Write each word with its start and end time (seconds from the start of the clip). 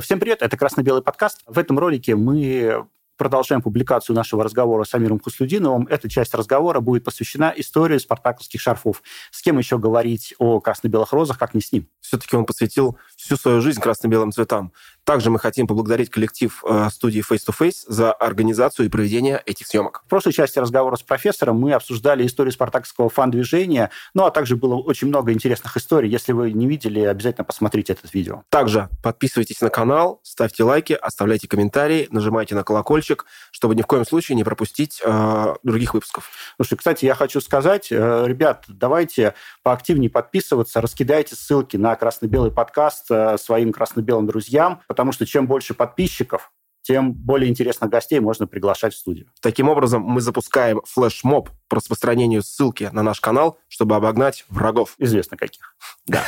Всем 0.00 0.20
привет, 0.20 0.42
это 0.42 0.56
«Красно-белый 0.56 1.02
подкаст». 1.02 1.42
В 1.46 1.58
этом 1.58 1.76
ролике 1.76 2.14
мы 2.14 2.86
продолжаем 3.16 3.60
публикацию 3.60 4.14
нашего 4.14 4.44
разговора 4.44 4.84
с 4.84 4.94
Амиром 4.94 5.18
Хуслюдиновым. 5.18 5.88
Эта 5.90 6.08
часть 6.08 6.34
разговора 6.34 6.78
будет 6.78 7.02
посвящена 7.02 7.52
истории 7.56 7.98
спартаковских 7.98 8.60
шарфов. 8.60 9.02
С 9.32 9.42
кем 9.42 9.58
еще 9.58 9.76
говорить 9.76 10.34
о 10.38 10.60
красно-белых 10.60 11.12
розах, 11.12 11.36
как 11.36 11.52
не 11.52 11.60
с 11.60 11.72
ним? 11.72 11.88
Все-таки 12.00 12.36
он 12.36 12.46
посвятил 12.46 12.96
всю 13.16 13.36
свою 13.36 13.60
жизнь 13.60 13.80
красно-белым 13.80 14.30
цветам. 14.30 14.72
Также 15.08 15.30
мы 15.30 15.38
хотим 15.38 15.66
поблагодарить 15.66 16.10
коллектив 16.10 16.62
э, 16.68 16.88
студии 16.92 17.22
Face 17.22 17.40
to 17.48 17.54
Face 17.58 17.76
за 17.86 18.12
организацию 18.12 18.84
и 18.84 18.88
проведение 18.90 19.42
этих 19.46 19.66
съемок. 19.66 20.02
В 20.04 20.10
прошлой 20.10 20.34
части 20.34 20.58
разговора 20.58 20.96
с 20.96 21.02
профессором 21.02 21.58
мы 21.58 21.72
обсуждали 21.72 22.26
историю 22.26 22.52
спартаковского 22.52 23.08
фан-движения, 23.08 23.90
ну 24.12 24.26
а 24.26 24.30
также 24.30 24.56
было 24.56 24.74
очень 24.74 25.08
много 25.08 25.32
интересных 25.32 25.74
историй. 25.78 26.10
Если 26.10 26.32
вы 26.32 26.52
не 26.52 26.66
видели, 26.66 27.00
обязательно 27.00 27.46
посмотрите 27.46 27.94
это 27.94 28.06
видео. 28.12 28.42
Также 28.50 28.90
подписывайтесь 29.02 29.62
на 29.62 29.70
канал, 29.70 30.20
ставьте 30.24 30.62
лайки, 30.62 30.92
оставляйте 30.92 31.48
комментарии, 31.48 32.06
нажимайте 32.10 32.54
на 32.54 32.62
колокольчик, 32.62 33.24
чтобы 33.50 33.74
ни 33.74 33.80
в 33.80 33.86
коем 33.86 34.04
случае 34.04 34.36
не 34.36 34.44
пропустить 34.44 35.00
э, 35.02 35.54
других 35.62 35.94
выпусков. 35.94 36.28
Слушай, 36.56 36.76
кстати, 36.76 37.06
я 37.06 37.14
хочу 37.14 37.40
сказать, 37.40 37.90
э, 37.90 38.24
ребят, 38.26 38.66
давайте 38.68 39.32
поактивнее 39.62 40.10
подписываться, 40.10 40.82
раскидайте 40.82 41.34
ссылки 41.34 41.78
на 41.78 41.96
красно-белый 41.96 42.50
подкаст 42.50 43.06
э, 43.10 43.38
своим 43.38 43.72
красно-белым 43.72 44.26
друзьям, 44.26 44.82
потому 44.98 45.12
что 45.12 45.26
чем 45.26 45.46
больше 45.46 45.74
подписчиков, 45.74 46.50
тем 46.82 47.12
более 47.12 47.48
интересных 47.48 47.88
гостей 47.88 48.18
можно 48.18 48.48
приглашать 48.48 48.94
в 48.94 48.98
студию. 48.98 49.30
Таким 49.40 49.68
образом, 49.68 50.02
мы 50.02 50.20
запускаем 50.20 50.82
флешмоб 50.84 51.50
по 51.68 51.76
распространению 51.76 52.42
ссылки 52.42 52.90
на 52.90 53.04
наш 53.04 53.20
канал, 53.20 53.60
чтобы 53.68 53.94
обогнать 53.94 54.44
врагов. 54.48 54.96
Известно 54.98 55.36
каких. 55.36 55.76
Да. 56.06 56.24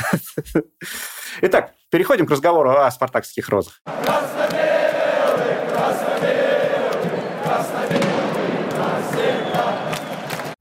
Итак, 1.41 1.73
переходим 1.91 2.27
к 2.27 2.30
разговору 2.30 2.70
о 2.70 2.88
спартакских 2.93 3.48
розах. 3.48 3.83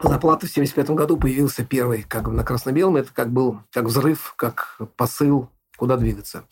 Заплата 0.02 0.48
в 0.48 0.50
1975 0.50 0.90
году 0.98 1.16
появился 1.18 1.64
первый, 1.64 2.02
как 2.02 2.23
бы 2.23 2.32
на 2.32 2.44
красно-белом. 2.44 2.96
Это 2.96 3.14
как 3.14 3.32
был 3.32 3.60
как 3.72 3.86
взрыв, 3.86 4.34
как 4.36 4.80
посыл, 4.96 5.52
куда 5.78 5.96
двигаться. 5.96 6.46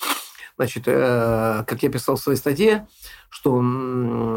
Значит, 0.58 0.84
э, 0.88 1.64
как 1.68 1.84
я 1.84 1.90
писал 1.90 2.16
в 2.16 2.20
своей 2.20 2.38
статье, 2.38 2.88
что 3.30 4.36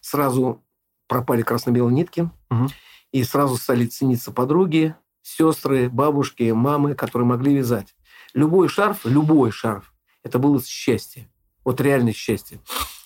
сразу 0.00 0.64
пропали 1.06 1.42
красно-белые 1.42 1.94
нитки, 1.94 2.28
угу. 2.50 2.68
и 3.12 3.22
сразу 3.22 3.56
стали 3.56 3.86
цениться 3.86 4.32
подруги, 4.32 4.96
сестры, 5.22 5.88
бабушки, 5.88 6.50
мамы, 6.50 6.94
которые 6.94 7.26
могли 7.26 7.54
вязать. 7.54 7.94
Любой 8.34 8.68
шарф, 8.68 9.04
любой 9.04 9.52
шарф, 9.52 9.92
это 10.24 10.38
было 10.38 10.60
счастье. 10.62 11.30
Вот 11.64 11.80
реальное 11.80 12.12
счастье. 12.12 12.60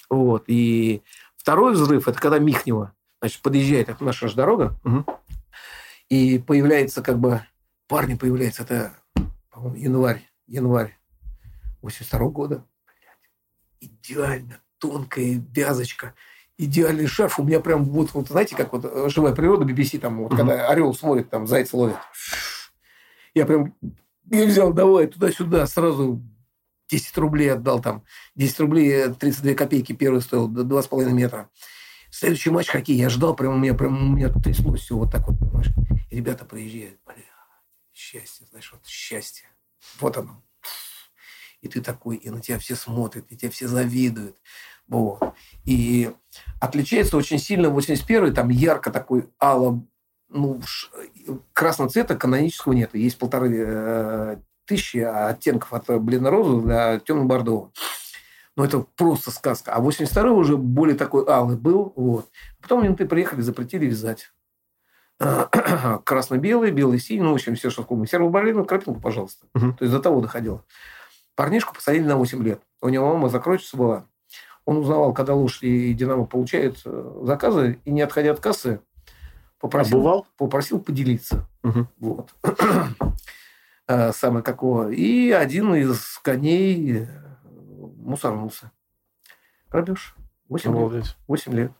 Вот. 0.08 0.44
И 0.47 1.02
второй 1.36 1.75
взрыв, 1.75 2.08
это 2.08 2.19
когда 2.19 2.38
Михнева, 2.38 2.94
значит, 3.20 3.42
подъезжает, 3.42 3.91
это 3.91 4.02
наша 4.02 4.28
же 4.28 4.34
дорога, 4.34 4.78
угу. 4.82 5.04
и 6.08 6.38
появляется 6.38 7.02
как 7.02 7.19
бы, 7.19 7.42
парни 7.86 8.14
появляются, 8.14 8.62
это, 8.62 8.94
по-моему, 9.50 9.77
январь, 9.77 10.30
январь 10.47 10.99
82 11.82 12.28
года. 12.28 12.66
Идеально 13.80 14.60
тонкая 14.78 15.42
вязочка, 15.54 16.14
идеальный 16.58 17.06
шарф. 17.06 17.38
У 17.38 17.44
меня 17.44 17.60
прям 17.60 17.84
вот, 17.84 18.12
вот 18.14 18.28
знаете, 18.28 18.56
как 18.56 18.72
вот 18.72 18.84
э, 18.84 19.08
живая 19.08 19.34
природа 19.34 19.64
BBC, 19.64 19.98
там, 19.98 20.22
вот, 20.22 20.32
mm-hmm. 20.32 20.36
когда 20.36 20.68
орел 20.68 20.94
смотрит, 20.94 21.30
там, 21.30 21.46
зайца 21.46 21.76
ловит. 21.76 21.96
Я 23.34 23.46
прям 23.46 23.74
я 24.30 24.46
взял, 24.46 24.72
давай, 24.72 25.06
туда-сюда, 25.08 25.66
сразу 25.66 26.22
10 26.88 27.18
рублей 27.18 27.52
отдал 27.52 27.80
там. 27.80 28.04
10 28.36 28.60
рублей, 28.60 29.12
32 29.12 29.54
копейки 29.54 29.92
первый 29.92 30.22
стоил, 30.22 30.48
2,5 30.48 31.10
метра. 31.10 31.50
Следующий 32.10 32.50
матч 32.50 32.68
хоккей, 32.68 32.96
я 32.96 33.08
ждал, 33.08 33.34
прям 33.34 33.54
у 33.54 33.58
меня, 33.58 33.74
прям 33.74 34.12
у 34.12 34.16
меня 34.16 34.28
тряслось 34.28 34.80
все 34.80 34.96
вот 34.96 35.10
так 35.12 35.26
вот, 35.28 35.38
понимаешь. 35.38 35.70
И 36.10 36.16
ребята 36.16 36.44
приезжают, 36.44 36.98
бля, 37.06 37.16
счастье, 37.92 38.46
знаешь, 38.50 38.70
вот 38.72 38.86
счастье. 38.86 39.48
Вот 40.00 40.16
оно 40.16 40.42
и 41.60 41.69
ты 41.69 41.81
такой, 41.81 42.16
и 42.16 42.31
на 42.31 42.41
тебя 42.41 42.59
все 42.59 42.75
смотрят, 42.75 43.25
и 43.28 43.37
тебя 43.37 43.50
все 43.50 43.69
завидуют. 43.69 44.37
Вот. 44.88 45.34
И 45.65 46.10
отличается 46.60 47.16
очень 47.16 47.38
сильно 47.38 47.69
81-й, 47.69 48.32
там 48.32 48.48
ярко 48.48 48.91
такой 48.91 49.28
ало, 49.38 49.84
ну, 50.28 50.60
красного 51.53 51.91
цвета 51.91 52.16
канонического 52.16 52.72
нет. 52.72 52.94
Есть 52.94 53.19
полторы 53.19 53.65
э, 53.66 54.37
тысячи 54.65 54.99
оттенков 54.99 55.72
от 55.72 55.88
бледно-розового 56.03 56.66
до 56.66 57.00
темно-бордового. 57.04 57.72
Но 58.56 58.65
это 58.65 58.84
просто 58.97 59.31
сказка. 59.31 59.72
А 59.72 59.81
82-й 59.81 60.31
уже 60.31 60.56
более 60.56 60.97
такой 60.97 61.25
алый 61.26 61.56
был. 61.56 61.93
Вот. 61.97 62.28
Потом 62.60 62.82
менты 62.82 63.06
приехали, 63.06 63.41
запретили 63.41 63.87
вязать. 63.87 64.32
Красно-белый, 66.04 66.70
белый, 66.70 66.99
синий, 66.99 67.22
ну, 67.22 67.32
в 67.32 67.34
общем, 67.34 67.54
все, 67.54 67.70
что 67.70 67.84
в 67.88 68.06
Сервоболину, 68.06 68.65
крапинку, 68.65 69.00
пожалуйста. 69.00 69.47
Угу. 69.54 69.72
То 69.75 69.84
есть 69.84 69.93
до 69.94 70.00
того 70.00 70.20
доходило. 70.20 70.65
Парнишку 71.40 71.74
посадили 71.74 72.04
на 72.04 72.16
8 72.16 72.42
лет. 72.42 72.60
У 72.82 72.90
него 72.90 73.08
мама 73.14 73.30
закройщица 73.30 73.74
была. 73.78 74.04
Он 74.66 74.76
узнавал, 74.76 75.14
когда 75.14 75.32
лошади 75.32 75.68
и 75.68 75.94
Динамо 75.94 76.26
получают 76.26 76.82
э, 76.84 77.20
заказы, 77.22 77.80
и 77.86 77.90
не 77.90 78.02
отходя 78.02 78.32
от 78.32 78.40
кассы, 78.40 78.82
попросил, 79.58 80.00
Обувал? 80.00 80.26
попросил 80.36 80.80
поделиться. 80.80 81.48
Угу. 81.62 81.86
Вот. 82.00 82.34
Э, 83.88 84.12
самое 84.12 84.44
какого. 84.44 84.90
И 84.90 85.30
один 85.30 85.74
из 85.74 86.20
коней 86.22 87.04
э, 87.04 87.06
мусорнулся. 87.42 88.70
Грабеж. 89.70 90.14
8 90.50 90.92
лет. 90.92 91.16
8 91.26 91.52
лет. 91.54 91.72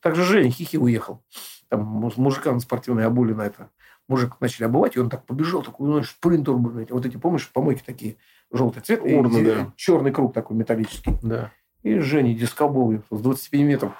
Также 0.00 0.24
Женя 0.24 0.50
Хихи 0.50 0.78
уехал. 0.78 1.22
Там 1.68 1.82
мужика 1.84 2.50
на 2.50 2.60
спортивной 2.60 3.04
обули 3.04 3.34
на 3.34 3.42
это. 3.42 3.68
Мужик 4.08 4.40
начали 4.40 4.64
обувать, 4.64 4.96
и 4.96 5.00
он 5.00 5.10
так 5.10 5.26
побежал, 5.26 5.62
такой, 5.62 5.86
ну, 5.86 6.02
спринтер, 6.02 6.54
вот 6.54 7.06
эти, 7.06 7.16
помнишь, 7.18 7.48
помойки 7.52 7.82
такие 7.84 8.16
желтый 8.52 8.82
цвет, 8.82 9.00
Урна, 9.02 9.38
и 9.38 9.44
да. 9.44 9.72
черный 9.76 10.12
круг 10.12 10.34
такой 10.34 10.56
металлический. 10.56 11.16
Да. 11.22 11.50
И 11.82 11.98
Женя 11.98 12.34
дисковый 12.34 13.02
с 13.10 13.20
25 13.20 13.60
метров. 13.62 13.92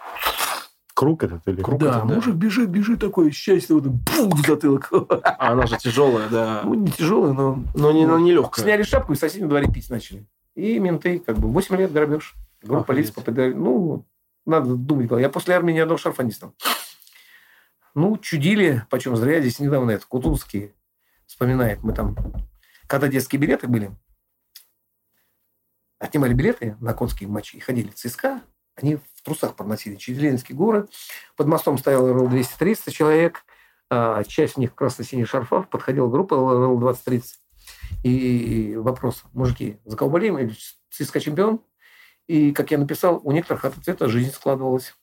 Круг 0.94 1.24
этот 1.24 1.46
или 1.48 1.62
круг? 1.62 1.80
Да, 1.80 1.96
этот, 1.96 2.06
да. 2.08 2.14
мужик 2.14 2.34
бежит, 2.34 2.68
бежит 2.68 3.00
такой, 3.00 3.30
счастье, 3.30 3.74
вот, 3.74 3.86
бум, 3.86 4.30
в 4.30 4.46
затылок. 4.46 4.91
А 5.24 5.52
она 5.52 5.66
же 5.66 5.76
тяжелая, 5.78 6.28
да. 6.28 6.60
Ну, 6.64 6.74
не 6.74 6.92
тяжелая, 6.92 7.32
но... 7.32 7.64
Но 7.74 7.92
не, 7.92 8.06
но 8.06 8.18
не 8.18 8.32
легкая. 8.32 8.64
Сняли 8.64 8.82
шапку 8.82 9.12
и 9.12 9.16
в 9.16 9.18
соседнем 9.18 9.48
дворе 9.48 9.68
пить 9.72 9.91
начали. 9.91 10.26
И 10.54 10.78
менты, 10.78 11.18
как 11.18 11.38
бы, 11.38 11.48
8 11.48 11.76
лет 11.76 11.92
грабеж. 11.92 12.34
Группа 12.62 12.84
полиции 12.84 13.12
попадали. 13.12 13.52
Ну, 13.52 14.06
надо 14.46 14.76
думать. 14.76 15.10
Я 15.10 15.28
после 15.28 15.54
армии 15.54 15.72
ни 15.72 15.78
одного 15.78 15.98
шарфа 15.98 16.22
не 16.22 16.30
снял. 16.30 16.54
Ну, 17.94 18.16
чудили, 18.18 18.84
почем 18.91 19.16
зря. 19.16 19.41
Здесь 19.41 19.58
недавно 19.58 19.91
это, 19.91 20.06
Кутузский 20.06 20.72
вспоминает. 21.26 21.82
Мы 21.82 21.92
там, 21.92 22.16
когда 22.86 23.08
детские 23.08 23.41
билеты 23.41 23.66
были, 23.66 23.91
отнимали 26.02 26.34
билеты 26.34 26.76
на 26.80 26.92
конские 26.94 27.28
матчи 27.28 27.56
и 27.56 27.60
ходили 27.60 27.88
в 27.88 27.94
ЦСКА, 27.94 28.42
они 28.74 28.96
в 28.96 29.22
трусах 29.22 29.54
проносили 29.54 29.96
через 29.96 30.18
Ленинские 30.18 30.56
горы. 30.56 30.88
Под 31.36 31.46
мостом 31.46 31.78
стояло 31.78 32.12
РЛ-230 32.12 32.90
человек, 32.90 33.44
а 33.90 34.24
часть 34.24 34.56
у 34.56 34.60
них 34.60 34.74
красно-синих 34.74 35.28
шарфов, 35.28 35.68
подходила 35.68 36.08
группа 36.08 36.34
РЛ-2030. 36.34 37.22
И 38.02 38.74
вопрос, 38.76 39.22
мужики, 39.32 39.78
за 39.84 39.96
кого 39.96 40.10
болеем? 40.10 40.38
Или 40.38 40.54
ЦСКА 40.91 41.20
чемпион? 41.20 41.60
И, 42.26 42.52
как 42.52 42.70
я 42.70 42.78
написал, 42.78 43.20
у 43.22 43.32
некоторых 43.32 43.64
от 43.64 43.74
цвета 43.74 44.08
жизнь 44.08 44.32
складывалась. 44.32 44.94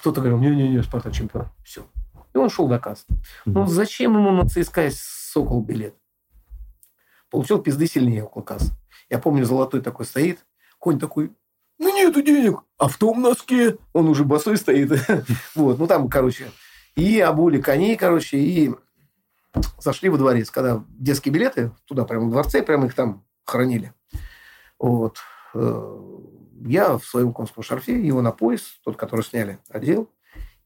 Кто-то 0.00 0.20
говорил, 0.20 0.38
не-не-не, 0.38 0.82
Спартак 0.82 1.12
чемпион. 1.12 1.48
Все. 1.64 1.86
И 2.34 2.38
он 2.38 2.50
шел 2.50 2.68
доказ. 2.68 3.06
Ну, 3.44 3.66
зачем 3.66 4.14
ему 4.14 4.30
на 4.30 4.48
ЦСКА 4.48 4.88
Сокол 4.92 5.62
билет? 5.62 5.94
Получил 7.30 7.60
пизды 7.60 7.86
сильнее 7.86 8.24
около 8.24 8.42
кассы. 8.42 8.72
Я 9.10 9.18
помню, 9.18 9.44
золотой 9.44 9.80
такой 9.80 10.06
стоит, 10.06 10.44
конь 10.78 10.98
такой, 10.98 11.32
ну 11.78 11.94
нету 11.94 12.22
денег, 12.22 12.60
а 12.76 12.88
в 12.88 12.96
том 12.96 13.22
носке 13.22 13.78
он 13.92 14.08
уже 14.08 14.24
босой 14.24 14.56
стоит. 14.56 14.90
вот, 15.54 15.78
ну 15.78 15.86
там, 15.86 16.08
короче, 16.08 16.50
и 16.96 17.20
обули 17.20 17.60
коней, 17.60 17.96
короче, 17.96 18.38
и 18.38 18.74
зашли 19.80 20.08
во 20.08 20.18
дворец, 20.18 20.50
когда 20.50 20.84
детские 20.88 21.32
билеты, 21.32 21.72
туда 21.86 22.04
прямо 22.04 22.26
в 22.26 22.30
дворце, 22.30 22.62
прямо 22.62 22.86
их 22.86 22.94
там 22.94 23.24
хранили. 23.44 23.92
Вот. 24.78 25.18
Э, 25.54 25.98
я 26.66 26.98
в 26.98 27.04
своем 27.04 27.32
конском 27.32 27.62
шарфе, 27.62 28.04
его 28.04 28.20
на 28.20 28.32
пояс, 28.32 28.62
тот, 28.84 28.96
который 28.96 29.24
сняли, 29.24 29.58
одел 29.70 30.10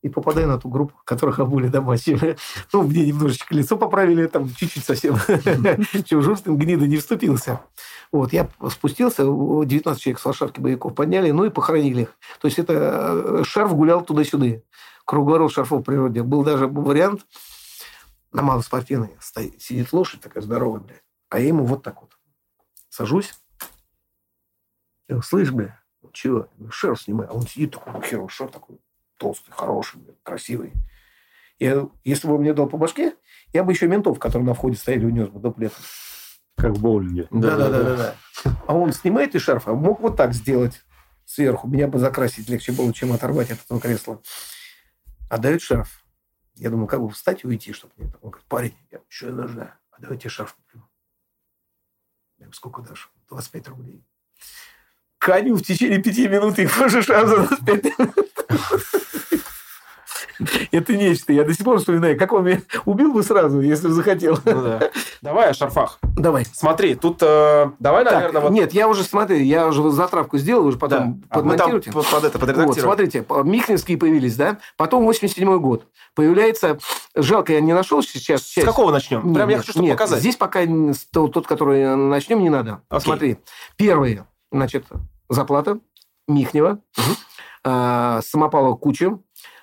и 0.03 0.09
попадаю 0.09 0.49
на 0.49 0.59
ту 0.59 0.69
группу, 0.69 0.95
которых 1.05 1.39
обули 1.39 1.69
домашние. 1.69 2.37
Ну, 2.73 2.83
мне 2.83 3.07
немножечко 3.07 3.55
лицо 3.55 3.77
поправили, 3.77 4.27
там 4.27 4.53
чуть-чуть 4.55 4.85
совсем. 4.85 5.17
Жестким 6.23 6.57
гнида 6.57 6.87
не 6.87 6.97
вступился. 6.97 7.61
Вот, 8.11 8.33
я 8.33 8.49
спустился, 8.71 9.23
19 9.23 10.03
человек 10.03 10.21
с 10.21 10.27
лошадки 10.27 10.61
боевиков 10.61 10.95
подняли, 10.95 11.31
ну 11.31 11.45
и 11.45 11.51
похоронили 11.51 12.03
их. 12.03 12.17
То 12.41 12.47
есть 12.47 12.59
это 12.59 12.73
э, 13.41 13.45
шарф 13.45 13.75
гулял 13.75 14.05
туда-сюда. 14.05 14.61
Круговорот 15.05 15.53
шарфов 15.53 15.81
в 15.81 15.85
природе. 15.85 16.23
Был 16.23 16.43
даже 16.43 16.67
вариант 16.67 17.27
на 18.33 18.43
малоспортивной. 18.43 19.17
Сидит 19.59 19.93
лошадь 19.93 20.21
такая 20.21 20.43
здоровая, 20.43 20.81
блядь. 20.81 21.05
А 21.31 21.39
я 21.39 21.49
ему 21.49 21.65
вот 21.65 21.83
так 21.83 22.01
вот. 22.03 22.11
Сажусь, 22.89 23.35
Я 25.09 25.17
говорю, 25.17 25.23
слышь, 25.23 25.51
бля, 25.51 25.81
чего? 26.13 26.39
Я 26.39 26.49
говорю, 26.57 26.73
шерф 26.73 27.03
снимай. 27.03 27.27
А 27.27 27.33
он 27.33 27.43
сидит 27.43 27.73
такой, 27.73 27.93
ну, 27.93 28.03
херово, 28.03 28.29
шерф 28.29 28.51
такой 28.51 28.79
толстый, 29.23 29.53
хороший, 29.53 30.01
красивый. 30.25 30.73
Я, 31.59 31.89
если 32.03 32.27
бы 32.27 32.35
он 32.35 32.41
мне 32.41 32.53
дал 32.53 32.69
по 32.69 32.77
башке, 32.77 33.15
я 33.53 33.63
бы 33.63 33.73
еще 33.73 33.87
ментов, 33.87 34.19
которые 34.19 34.47
на 34.47 34.55
входе 34.55 34.77
стояли, 34.77 35.05
унес 35.05 35.29
бы 35.29 35.39
дуплетом. 35.39 35.83
Как 36.57 36.73
в 36.73 36.83
боулинге. 36.83 37.29
Да, 37.31 37.57
да, 37.57 37.69
да, 37.69 37.83
да, 37.83 37.97
да. 37.97 38.15
А 38.67 38.75
он 38.75 38.93
снимает 38.93 39.35
и 39.37 39.39
шарф, 39.39 39.69
а 39.69 39.75
мог 39.75 40.01
вот 40.01 40.17
так 40.17 40.35
сделать 40.35 40.83
сверху. 41.25 41.69
Меня 41.69 41.87
бы 41.87 41.99
закрасить 41.99 42.49
легче 42.49 42.73
было, 42.73 42.93
чем 42.93 43.13
оторвать 43.13 43.53
от 43.53 43.65
этого 43.65 43.81
кресла. 43.81 44.21
Отдает 45.31 45.63
шарф. 45.63 46.05
Я 46.57 46.71
думаю, 46.71 46.89
как 46.89 47.01
бы 47.01 47.09
встать 47.11 47.45
и 47.45 47.47
уйти, 47.47 47.73
чтобы 47.73 47.95
мне... 47.97 48.13
Он 48.21 48.31
говорит, 48.31 48.49
парень, 48.49 48.77
я, 48.91 48.99
что 49.09 49.29
я 49.29 49.33
нужна? 49.33 49.79
А 49.93 50.01
давайте 50.01 50.29
шарф 50.29 50.55
куплю. 50.55 50.83
Я 52.39 52.47
говорю, 52.47 52.53
сколько 52.55 52.83
дашь? 52.83 53.11
25 53.29 53.69
рублей. 53.69 54.05
Коню 55.19 55.55
в 55.55 55.63
течение 55.63 56.03
пяти 56.03 56.27
минут 56.27 56.59
их 56.59 56.77
можешь 56.77 57.07
шарф 57.07 57.29
за 57.29 57.37
25 57.37 57.85
минут. 57.99 58.92
Это 60.73 60.97
нечто. 60.97 61.35
Я 61.35 61.45
до 61.45 61.53
сих 61.53 61.65
пор 61.65 61.79
вспоминаю, 61.79 62.19
как 62.19 62.33
он 62.33 62.45
меня 62.45 62.63
убил 62.87 63.13
бы 63.13 63.23
сразу, 63.23 63.61
если 63.61 63.89
бы 63.89 63.93
захотел. 63.93 64.39
Ну 64.47 64.63
да. 64.63 64.91
Давай 65.23 65.51
о 65.51 65.55
шарфах. 65.55 65.99
Давай. 66.17 66.47
Смотри, 66.51 66.95
тут 66.95 67.19
э, 67.21 67.71
давай, 67.79 68.05
Так, 68.05 68.15
наверное, 68.15 68.41
вот... 68.41 68.53
Нет, 68.53 68.73
я 68.73 68.89
уже, 68.89 69.05
смотри, 69.05 69.45
я 69.45 69.67
уже 69.67 69.91
затравку 69.91 70.39
сделал, 70.39 70.67
уже 70.67 70.79
потом 70.79 71.21
Да. 71.21 71.27
А 71.29 71.35
подмонтируйте. 71.37 71.93
под, 71.93 72.07
под 72.07 72.25
это, 72.25 72.39
Вот, 72.39 72.41
подредактируем. 72.41 72.83
смотрите, 72.83 73.25
Михнинские 73.45 73.99
появились, 73.99 74.35
да? 74.37 74.59
Потом 74.79 75.05
87 75.05 75.59
год. 75.59 75.87
Появляется... 76.15 76.79
Жалко, 77.15 77.53
я 77.53 77.61
не 77.61 77.75
нашел 77.75 78.03
сейчас 78.03 78.43
С 78.43 78.65
какого 78.65 78.91
начнем? 78.91 79.27
Нет, 79.27 79.35
Прям 79.35 79.49
я 79.51 79.59
хочу, 79.59 79.73
чтобы 79.73 79.87
нет, 79.87 79.95
показать. 79.99 80.21
Здесь 80.21 80.37
пока 80.37 80.61
тот, 81.13 81.47
который 81.47 81.95
начнем, 81.97 82.41
не 82.41 82.51
надо. 82.51 82.81
Окей. 82.89 83.05
Смотри. 83.05 83.39
Первые, 83.77 84.27
значит, 84.51 84.87
заплата, 85.29 85.79
Михнева, 86.29 86.81
э, 87.65 88.21
Самопалова 88.23 88.77
куча. 88.77 89.19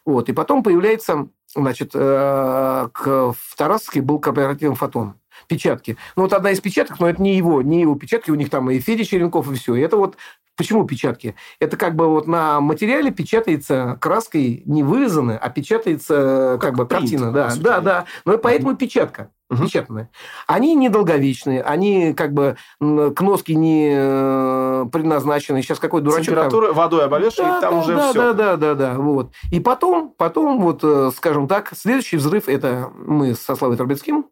Вот. 0.10 0.28
И 0.28 0.34
потом 0.34 0.64
появляется, 0.64 1.28
значит, 1.56 1.92
э, 1.94 2.90
к, 2.92 3.06
в 3.32 3.56
Тарасовске 3.56 4.02
был 4.02 4.18
кооперативный 4.18 4.76
фотон. 4.76 5.19
Печатки. 5.48 5.98
Ну, 6.16 6.24
вот 6.24 6.34
одна 6.34 6.52
из 6.52 6.60
печаток, 6.62 7.00
но 7.00 7.10
это 7.10 7.22
не 7.22 7.36
его, 7.36 7.62
не 7.62 7.82
его 7.82 7.96
печатки, 7.96 8.32
у 8.32 8.36
них 8.36 8.50
там 8.50 8.70
и 8.70 8.80
Федя 8.80 9.06
Черенков, 9.06 9.52
и 9.52 9.56
все. 9.56 9.76
И 9.76 9.82
это 9.82 9.98
вот 9.98 10.18
Почему 10.60 10.84
печатки? 10.84 11.36
Это 11.62 11.78
как 11.78 11.96
бы 11.96 12.10
вот 12.10 12.28
на 12.28 12.60
материале 12.60 13.12
печатается 13.12 13.98
краской 14.02 14.62
не 14.66 14.84
вырезано, 14.84 15.38
а 15.38 15.50
печатается 15.50 16.58
как, 16.60 16.72
Как 16.72 16.76
бы 16.76 16.86
принт, 16.86 17.04
картина. 17.04 17.32
Да, 17.32 17.50
сути 17.52 17.64
да, 17.64 17.80
да. 17.80 18.06
Но 18.26 18.34
и 18.34 18.38
поэтому 18.38 18.76
печатка 18.76 19.30
Мгм. 19.50 19.66
печатные. 19.66 20.10
Они 20.48 20.76
недолговечные, 20.76 21.64
они 21.64 22.14
как 22.14 22.34
бы 22.34 22.58
к 22.80 23.22
носке 23.22 23.56
не 23.56 23.94
э, 23.96 24.86
предназначены. 24.92 25.62
Сейчас 25.62 25.80
какой 25.80 26.02
дурачок 26.02 26.26
там- 26.26 26.36
Температура, 26.36 26.74
водой 26.74 27.06
обольешь, 27.06 27.34
и 27.36 27.38
там 27.38 27.62
да, 27.62 27.72
уже 27.72 27.96
да, 27.96 28.10
все. 28.10 28.22
Да, 28.22 28.34
да, 28.34 28.56
да, 28.58 28.76
да, 28.76 28.94
вот. 28.96 29.32
И 29.52 29.62
потом, 29.62 30.14
потом 30.18 30.60
вот, 30.60 30.82
э, 30.84 31.12
скажем 31.16 31.48
так, 31.48 31.72
следующий 31.74 32.18
взрыв, 32.18 32.50
это 32.50 32.92
мы 32.94 33.34
со 33.34 33.56
Славой 33.56 33.78
Трубецким, 33.78 34.26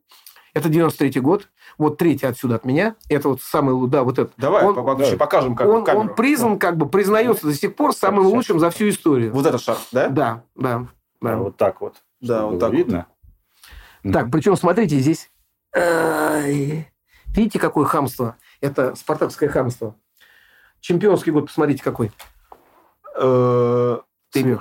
это 0.58 0.70
93-й 0.70 1.20
год, 1.22 1.50
вот 1.78 1.98
третий 1.98 2.26
отсюда 2.26 2.56
от 2.56 2.66
меня, 2.66 2.96
это 3.10 3.30
вот 3.30 3.42
самый, 3.42 3.88
да, 3.90 4.04
вот 4.04 4.20
этот. 4.20 4.34
Давай, 4.38 4.64
Он- 4.66 4.74
вообще 4.74 5.16
покажем, 5.18 5.56
как 5.56 5.68
Он, 5.68 5.84
камеру. 5.84 6.02
он 6.10 6.16
признан, 6.16 6.60
как 6.60 6.78
бы 6.78 6.88
признается 6.90 7.48
до 7.48 7.54
сих 7.54 7.76
пор 7.76 7.94
самым 7.94 8.24
Сейчас. 8.24 8.34
лучшим 8.34 8.60
за 8.60 8.70
всю 8.70 8.90
историю. 8.90 9.32
Вот 9.34 9.46
этот 9.46 9.62
шар, 9.62 9.78
да? 9.92 10.10
Да, 10.10 10.44
да, 10.56 10.88
да. 11.22 11.34
А 11.34 11.38
Вот 11.38 11.58
так 11.58 11.82
вот. 11.82 11.96
Да, 12.22 12.46
вот 12.46 12.60
так 12.60 12.70
вот. 12.70 12.78
видно. 12.78 13.06
Так, 14.12 14.32
причем, 14.32 14.56
смотрите, 14.56 14.98
здесь... 15.00 15.30
Видите, 15.74 17.60
какое 17.60 17.86
хамство? 17.86 18.36
Это 18.62 18.96
спартакское 18.96 19.50
хамство. 19.50 19.96
Чемпионский 20.80 21.32
год, 21.32 21.48
посмотрите, 21.48 21.84
какой. 21.84 22.12
Э, 23.16 23.98
ты-. 24.32 24.60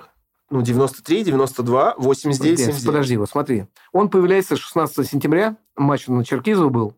Ну, 0.49 0.63
93, 0.63 1.25
92, 1.25 1.95
89, 1.99 2.59
Нет, 2.59 2.67
79. 2.67 2.87
Подожди, 2.87 3.17
вот 3.17 3.29
смотри. 3.29 3.67
Он 3.93 4.09
появляется 4.09 4.57
16 4.57 5.09
сентября, 5.09 5.57
матч 5.77 6.07
на 6.07 6.25
Черкизово 6.25 6.69
был, 6.69 6.95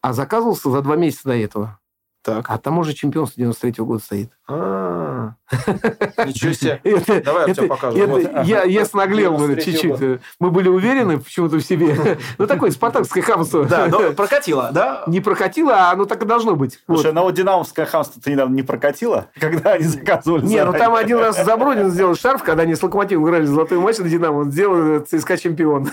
а 0.00 0.12
заказывался 0.12 0.70
за 0.70 0.80
два 0.82 0.96
месяца 0.96 1.24
до 1.24 1.36
этого. 1.36 1.80
Так. 2.22 2.48
А 2.48 2.58
там 2.58 2.78
уже 2.78 2.94
чемпионство 2.94 3.40
93 3.40 3.84
года 3.84 4.02
стоит. 4.02 4.37
А, 4.50 5.32
Ничего 6.24 6.52
себе. 6.54 6.80
Это- 6.84 7.22
Давай, 7.22 7.44
Артем, 7.44 7.64
это- 7.64 7.74
покажем. 7.74 8.00
это 8.00 8.10
Вот. 8.12 8.46
я, 8.46 8.64
я 8.64 8.82
93-й 8.82 9.60
чуть-чуть. 9.62 10.20
Мы 10.40 10.50
были 10.50 10.68
уверены 10.70 11.18
почему-то 11.18 11.56
в 11.56 11.60
себе. 11.60 12.18
Ну, 12.38 12.46
такое 12.46 12.70
спартакское 12.70 13.22
хамство. 13.22 13.64
Да, 13.66 13.88
но 13.88 14.12
прокатило, 14.12 14.70
да? 14.72 15.02
Не 15.06 15.20
прокатило, 15.20 15.74
а 15.74 15.92
оно 15.92 16.06
так 16.06 16.22
и 16.22 16.26
должно 16.26 16.54
быть. 16.56 16.78
Слушай, 16.86 17.12
ну 17.12 17.22
вот 17.22 17.34
динамовское 17.34 17.84
хамство 17.84 18.22
ты 18.22 18.32
недавно 18.32 18.54
не 18.54 18.62
прокатило, 18.62 19.26
когда 19.38 19.72
они 19.72 19.84
заказывали 19.84 20.46
Не, 20.46 20.64
ну 20.64 20.72
там 20.72 20.94
один 20.94 21.18
раз 21.18 21.44
Забродин 21.44 21.90
сделал 21.90 22.14
шарф, 22.14 22.42
когда 22.42 22.62
они 22.62 22.74
с 22.74 22.82
Локомотивом 22.82 23.26
играли 23.26 23.44
золотой 23.44 23.78
матч 23.78 23.98
на 23.98 24.08
Динамо, 24.08 24.38
он 24.38 24.52
сделал 24.52 25.00
ЦСКА 25.00 25.36
чемпион. 25.36 25.90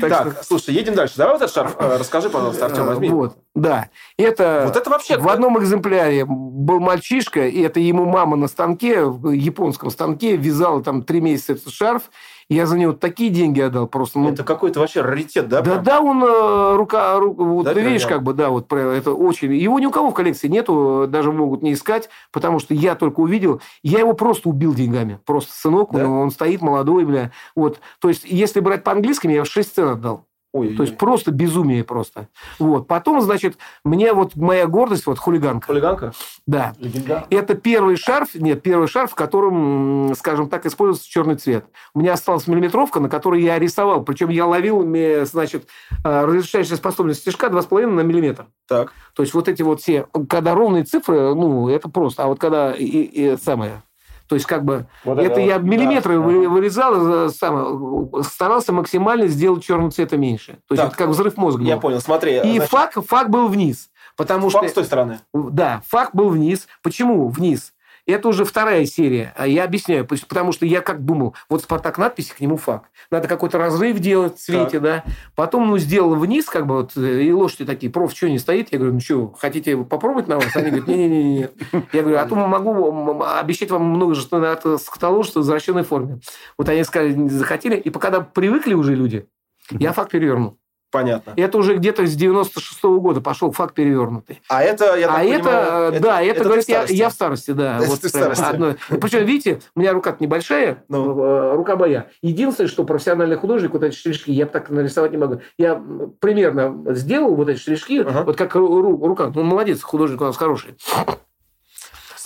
Так 0.00 0.44
слушай, 0.44 0.74
едем 0.74 0.94
дальше. 0.94 1.14
Давай 1.16 1.34
вот 1.34 1.42
этот 1.42 1.54
шарф 1.54 1.76
э, 1.78 1.96
расскажи, 1.98 2.30
пожалуйста, 2.30 2.66
Артем, 2.66 2.86
возьми. 2.86 3.08
Вот, 3.10 3.36
да. 3.54 3.88
Это, 4.16 4.64
Вот 4.66 4.76
это 4.76 4.90
вообще... 4.90 5.18
в 5.18 5.28
одном 5.28 5.58
экземпляре 5.58 6.24
был 6.28 6.80
мальчишка, 6.80 7.46
и 7.46 7.60
это 7.60 7.80
ему 7.80 8.04
мама 8.04 8.36
на 8.36 8.48
станке, 8.48 9.04
в 9.04 9.30
японском 9.30 9.90
станке, 9.90 10.36
вязала 10.36 10.82
там 10.82 11.02
три 11.02 11.20
месяца 11.20 11.52
этот 11.54 11.72
шарф. 11.72 12.10
Я 12.50 12.64
за 12.64 12.78
него 12.78 12.94
такие 12.94 13.28
деньги 13.28 13.60
отдал 13.60 13.86
просто. 13.86 14.18
Ну, 14.18 14.30
Это 14.30 14.42
какой-то 14.42 14.80
вообще 14.80 15.02
раритет, 15.02 15.48
да? 15.48 15.60
да, 15.60 15.72
прям? 15.72 15.84
да, 15.84 16.00
он 16.00 16.24
э, 16.24 16.76
рука, 16.76 17.16
ру- 17.18 17.34
вот 17.34 17.64
Да, 17.64 17.74
ты 17.74 17.82
видишь, 17.82 18.06
как 18.06 18.22
бы, 18.22 18.32
да, 18.32 18.48
вот 18.48 18.72
это 18.72 19.12
очень. 19.12 19.54
Его 19.54 19.78
ни 19.78 19.84
у 19.84 19.90
кого 19.90 20.10
в 20.10 20.14
коллекции 20.14 20.48
нету, 20.48 21.06
даже 21.08 21.30
могут 21.30 21.62
не 21.62 21.74
искать, 21.74 22.08
потому 22.32 22.58
что 22.58 22.72
я 22.72 22.94
только 22.94 23.20
увидел, 23.20 23.60
я 23.82 23.98
его 23.98 24.14
просто 24.14 24.48
убил 24.48 24.72
деньгами, 24.74 25.20
просто 25.26 25.52
сынок, 25.52 25.90
Да? 25.92 26.06
он, 26.06 26.10
он 26.10 26.30
стоит 26.30 26.62
молодой, 26.62 27.04
бля, 27.04 27.32
вот. 27.54 27.80
То 28.00 28.08
есть, 28.08 28.24
если 28.24 28.60
брать 28.60 28.82
по 28.82 28.92
английскому, 28.92 29.34
я 29.34 29.44
6 29.44 29.74
цен 29.74 29.88
отдал. 29.88 30.24
Ой, 30.54 30.74
То 30.74 30.82
есть 30.82 30.96
просто 30.96 31.30
безумие 31.30 31.84
просто. 31.84 32.28
Вот. 32.58 32.86
Потом, 32.86 33.20
значит, 33.20 33.58
мне 33.84 34.14
вот 34.14 34.34
моя 34.34 34.66
гордость, 34.66 35.06
вот 35.06 35.18
хулиганка. 35.18 35.66
Хулиганка? 35.66 36.12
Да. 36.46 36.74
Легендарно. 36.78 37.26
Это 37.28 37.54
первый 37.54 37.96
шарф, 37.96 38.34
нет, 38.34 38.62
первый 38.62 38.88
шарф, 38.88 39.12
в 39.12 39.14
котором, 39.14 40.14
скажем 40.16 40.48
так, 40.48 40.64
используется 40.64 41.08
черный 41.08 41.36
цвет. 41.36 41.66
У 41.92 42.00
меня 42.00 42.14
осталась 42.14 42.46
миллиметровка, 42.46 42.98
на 42.98 43.10
которой 43.10 43.42
я 43.42 43.58
рисовал. 43.58 44.02
Причем 44.04 44.30
я 44.30 44.46
ловил, 44.46 44.80
значит, 45.26 45.68
э, 46.02 46.24
разрешающая 46.24 46.76
способность 46.76 47.20
стежка 47.20 47.48
2,5 47.48 47.86
на 47.86 48.00
миллиметр. 48.00 48.46
Так. 48.66 48.94
То 49.14 49.22
есть 49.22 49.34
вот 49.34 49.48
эти 49.48 49.60
вот 49.60 49.82
все, 49.82 50.06
когда 50.30 50.54
ровные 50.54 50.84
цифры, 50.84 51.34
ну, 51.34 51.68
это 51.68 51.90
просто. 51.90 52.24
А 52.24 52.26
вот 52.26 52.38
когда 52.38 52.72
и, 52.72 52.84
и 52.84 53.36
самое... 53.36 53.82
То 54.28 54.34
есть, 54.34 54.46
как 54.46 54.64
бы, 54.64 54.86
Вот 55.04 55.18
это 55.18 55.32
это 55.32 55.40
я 55.40 55.58
миллиметры 55.58 56.14
да, 56.16 56.20
вы- 56.20 56.48
вырезал, 56.48 57.26
э, 57.26 57.28
сам, 57.30 58.10
старался 58.22 58.72
максимально 58.72 59.26
сделать 59.26 59.64
черного 59.64 59.90
цвета 59.90 60.16
меньше. 60.16 60.58
То 60.68 60.74
есть, 60.74 60.82
Так, 60.82 60.88
это 60.88 60.96
как 60.96 61.08
взрыв 61.08 61.36
мозга. 61.36 61.62
Я 61.64 61.76
был. 61.76 61.82
понял, 61.82 62.00
смотри. 62.00 62.36
И 62.36 62.56
значит, 62.56 62.68
фак, 62.68 62.92
фак 63.06 63.30
был 63.30 63.48
вниз. 63.48 63.90
Потому 64.16 64.50
факт 64.50 64.64
что... 64.66 64.70
с 64.70 64.74
той 64.74 64.84
стороны. 64.84 65.20
Да, 65.32 65.82
факт 65.88 66.14
был 66.14 66.28
вниз. 66.28 66.66
Почему 66.82 67.28
вниз? 67.28 67.72
Это 68.08 68.28
уже 68.28 68.46
вторая 68.46 68.86
серия. 68.86 69.34
А 69.36 69.46
Я 69.46 69.64
объясняю. 69.64 70.06
Потому 70.06 70.52
что 70.52 70.64
я 70.64 70.80
как 70.80 71.04
думал, 71.04 71.34
вот 71.50 71.62
«Спартак» 71.62 71.98
надписи, 71.98 72.32
к 72.34 72.40
нему 72.40 72.56
факт. 72.56 72.90
Надо 73.10 73.28
какой-то 73.28 73.58
разрыв 73.58 73.98
делать 73.98 74.36
в 74.36 74.40
цвете, 74.40 74.80
да. 74.80 75.04
Потом, 75.34 75.68
ну, 75.68 75.78
сделал 75.78 76.14
вниз, 76.14 76.46
как 76.46 76.66
бы, 76.66 76.76
вот, 76.76 76.96
э, 76.96 77.22
и 77.22 77.32
лошади 77.32 77.66
такие, 77.66 77.92
проф, 77.92 78.14
что 78.14 78.30
не 78.30 78.38
стоит? 78.38 78.72
Я 78.72 78.78
говорю, 78.78 78.94
ну, 78.94 79.00
что, 79.00 79.32
хотите 79.38 79.76
попробовать 79.76 80.26
на 80.26 80.36
вас? 80.36 80.56
Они 80.56 80.70
говорят, 80.70 80.88
не-не-не. 80.88 81.50
Я 81.92 82.02
говорю, 82.02 82.18
а 82.18 82.24
то 82.24 82.34
могу 82.34 83.22
обещать 83.22 83.70
вам 83.70 83.84
много 83.84 84.14
же 84.14 84.26
от 84.26 84.80
скотоложества 84.80 85.40
в 85.40 85.42
возвращенной 85.42 85.84
форме. 85.84 86.20
Вот 86.56 86.68
они 86.68 86.84
сказали, 86.84 87.12
не 87.12 87.28
захотели. 87.28 87.76
И 87.76 87.90
когда 87.90 88.20
привыкли 88.20 88.72
уже 88.72 88.94
люди, 88.94 89.28
я 89.70 89.92
факт 89.92 90.12
перевернул. 90.12 90.58
Понятно. 90.90 91.34
Это 91.36 91.58
уже 91.58 91.76
где-то 91.76 92.06
с 92.06 92.14
96 92.14 92.82
года 92.84 93.20
пошел 93.20 93.52
факт 93.52 93.74
перевернутый. 93.74 94.40
А 94.48 94.62
это, 94.62 94.96
я 94.96 95.08
так 95.08 95.18
а 95.18 95.22
это, 95.24 95.38
понимаю, 95.44 95.92
э, 95.92 96.00
да, 96.00 96.22
это, 96.22 96.38
ты 96.38 96.44
говорит, 96.44 96.68
я, 96.68 96.84
я 96.88 97.08
в 97.10 97.12
старости, 97.12 97.50
да. 97.50 97.76
Это 97.78 97.88
вот 97.90 98.00
ты 98.00 98.08
старости. 98.08 98.42
одно. 98.42 98.74
Причем, 98.88 99.24
видите, 99.26 99.60
у 99.74 99.80
меня 99.80 99.92
рука 99.92 100.16
небольшая, 100.18 100.84
Ну. 100.88 101.18
э, 101.22 101.54
рука 101.56 101.76
моя. 101.76 102.06
Единственное, 102.22 102.68
что 102.68 102.84
профессиональный 102.84 103.36
художник, 103.36 103.72
вот 103.72 103.82
эти 103.82 103.94
штришки, 103.94 104.30
я 104.30 104.46
так 104.46 104.70
нарисовать 104.70 105.10
не 105.12 105.18
могу. 105.18 105.40
Я 105.58 105.82
примерно 106.20 106.94
сделал 106.94 107.34
вот 107.34 107.48
эти 107.50 107.58
штришки, 107.58 108.00
Ага. 108.00 108.22
вот 108.22 108.36
как 108.36 108.56
ру- 108.56 108.80
ру- 108.80 109.06
рука. 109.06 109.30
Ну, 109.34 109.42
молодец, 109.42 109.82
художник 109.82 110.20
у 110.22 110.24
нас 110.24 110.36
хороший. 110.38 110.74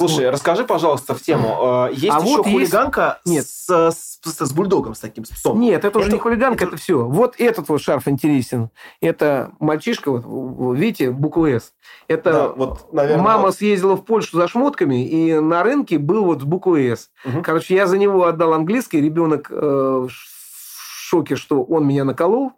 Слушай, 0.09 0.31
расскажи, 0.31 0.65
пожалуйста, 0.65 1.15
в 1.15 1.23
тему. 1.23 1.87
э, 1.91 1.93
Есть 1.95 2.15
А 2.15 2.19
еще 2.21 2.37
вот 2.37 2.47
есть- 2.47 2.53
хулиганка 2.73 3.21
Нет. 3.25 3.47
С, 3.47 3.69
с, 3.69 4.19
с- 4.25 4.47
с 4.47 4.53
бульдогом, 4.53 4.95
с 4.95 5.01
таким, 5.01 5.25
с 5.25 5.31
псом. 5.31 5.61
Нет, 5.61 5.85
это 5.85 5.99
уже 5.99 6.09
Это- 6.09 6.17
не 6.17 6.21
хулиганка, 6.21 6.65
это, 6.65 6.77
все. 6.77 7.05
Вот 7.05 7.35
этот 7.39 7.69
вот 7.69 7.81
шарф 7.81 8.09
интересен. 8.09 8.71
Это 9.01 9.53
мальчишка, 9.61 10.11
вот, 10.13 10.75
видите, 10.75 11.11
буква 11.11 11.47
«С». 11.49 11.73
Это 12.09 12.33
Да, 12.33 12.49
вот, 12.49 12.93
наверное, 12.93 13.23
Мама 13.25 13.43
вот. 13.45 13.55
съездила 13.57 13.97
в 13.97 14.05
Польшу 14.05 14.37
за 14.37 14.49
шмотками, 14.49 15.07
и 15.07 15.39
на 15.39 15.63
рынке 15.63 15.99
был 15.99 16.25
вот 16.25 16.41
с 16.41 16.45
буквой 16.45 16.87
«С». 16.89 17.11
Мгм. 17.25 17.43
Короче, 17.43 17.75
я 17.75 17.87
за 17.87 17.99
него 17.99 18.25
отдал 18.25 18.53
английский. 18.55 19.01
Ребенок 19.01 19.49
э, 19.51 19.55
в 19.55 20.11
шоке, 20.11 21.37
что 21.37 21.63
он 21.63 21.87
меня 21.87 22.05
наколол. 22.05 22.53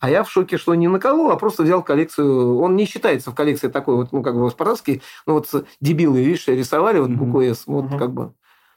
А 0.00 0.10
я 0.10 0.24
в 0.24 0.30
шоке, 0.30 0.58
что 0.58 0.74
не 0.74 0.88
наколол, 0.88 1.30
а 1.30 1.36
просто 1.36 1.62
взял 1.62 1.82
коллекцию. 1.82 2.58
Он 2.58 2.76
не 2.76 2.86
считается 2.86 3.30
в 3.30 3.34
коллекции 3.34 3.68
такой 3.68 3.96
вот, 3.96 4.12
ну, 4.12 4.22
как 4.22 4.36
бы 4.36 4.50
спартакский. 4.50 5.02
Ну, 5.26 5.34
вот 5.34 5.48
дебилы, 5.80 6.22
видишь, 6.22 6.46
рисовали 6.48 6.98
вот 6.98 7.10
букву 7.10 7.42
«С». 7.42 7.66
Вот 7.66 7.90
как 7.98 8.12
бы 8.12 8.32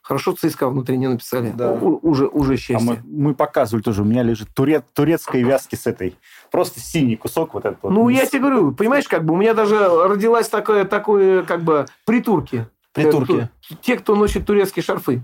Хорошо 0.08 0.32
ЦСКА 0.32 0.70
внутри 0.70 0.98
не 0.98 1.08
написали. 1.08 1.52
Да. 1.54 1.74
У, 1.74 2.00
уже, 2.02 2.28
уже 2.28 2.56
счастье. 2.56 2.78
А 2.78 2.80
мы, 2.80 3.00
мы 3.04 3.36
показывали 3.36 3.84
тоже. 3.84 4.04
У 4.04 4.06
меня 4.06 4.24
лежит 4.24 4.48
турет, 4.54 4.86
турецкой 4.94 5.44
вязки 5.44 5.76
с 5.76 5.86
этой. 5.86 6.16
Просто 6.50 6.80
синий 6.80 7.18
кусок 7.18 7.54
вот 7.54 7.66
этот. 7.66 7.84
Ну, 7.84 8.04
вот. 8.04 8.10
я 8.12 8.26
тебе 8.26 8.40
говорю, 8.40 8.72
понимаешь, 8.72 9.06
как 9.06 9.26
бы 9.26 9.34
у 9.34 9.38
меня 9.38 9.54
даже 9.54 9.78
родилась 9.78 10.48
такое, 10.48 10.86
такое 10.86 11.44
как 11.44 11.62
бы 11.62 11.88
притурки. 12.06 12.68
Притурки. 12.94 13.50
Те, 13.82 13.98
кто 13.98 14.16
носит 14.16 14.46
турецкие 14.46 14.82
шарфы. 14.82 15.24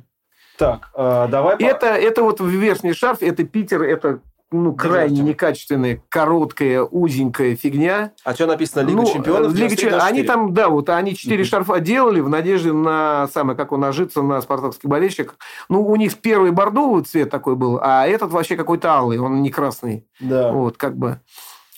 Так, 0.58 0.90
э, 0.96 1.28
давай... 1.32 1.56
Это, 1.60 1.88
это 1.88 2.22
вот 2.22 2.42
верхний 2.42 2.92
шарф, 2.92 3.22
это 3.22 3.46
Питер, 3.46 3.84
это 3.84 4.20
ну, 4.54 4.74
крайне 4.74 5.22
некачественная, 5.22 6.02
короткая, 6.10 6.84
узенькая 6.84 7.56
фигня. 7.56 8.12
А 8.24 8.34
что 8.34 8.46
написано 8.46 8.82
Лига 8.82 9.02
ну, 9.02 9.12
чемпионов? 9.12 9.54
Лига 9.54 9.76
чемпионов. 9.76 10.06
Они 10.06 10.24
там, 10.24 10.54
да, 10.54 10.70
вот 10.70 10.90
они 10.90 11.16
четыре 11.16 11.44
шарфа 11.44 11.80
делали 11.80 12.20
в 12.20 12.30
надежде 12.30 12.72
на 12.72 13.28
самое, 13.28 13.58
как 13.58 13.72
он 13.72 13.82
нажиться 13.82 14.22
на 14.22 14.42
спартакских 14.42 14.90
болельщиках. 14.90 15.38
Ну, 15.70 15.86
у 15.86 15.96
них 15.96 16.18
первый 16.20 16.52
бордовый 16.52 17.04
цвет 17.04 17.30
такой 17.30 17.56
был, 17.56 17.80
а 17.82 18.08
этот 18.08 18.32
вообще 18.32 18.56
какой-то 18.56 18.92
алый, 18.92 19.20
он 19.20 19.42
не 19.42 19.50
красный. 19.50 20.08
Да. 20.20 20.52
Вот, 20.52 20.78
как 20.78 20.98
бы. 20.98 21.20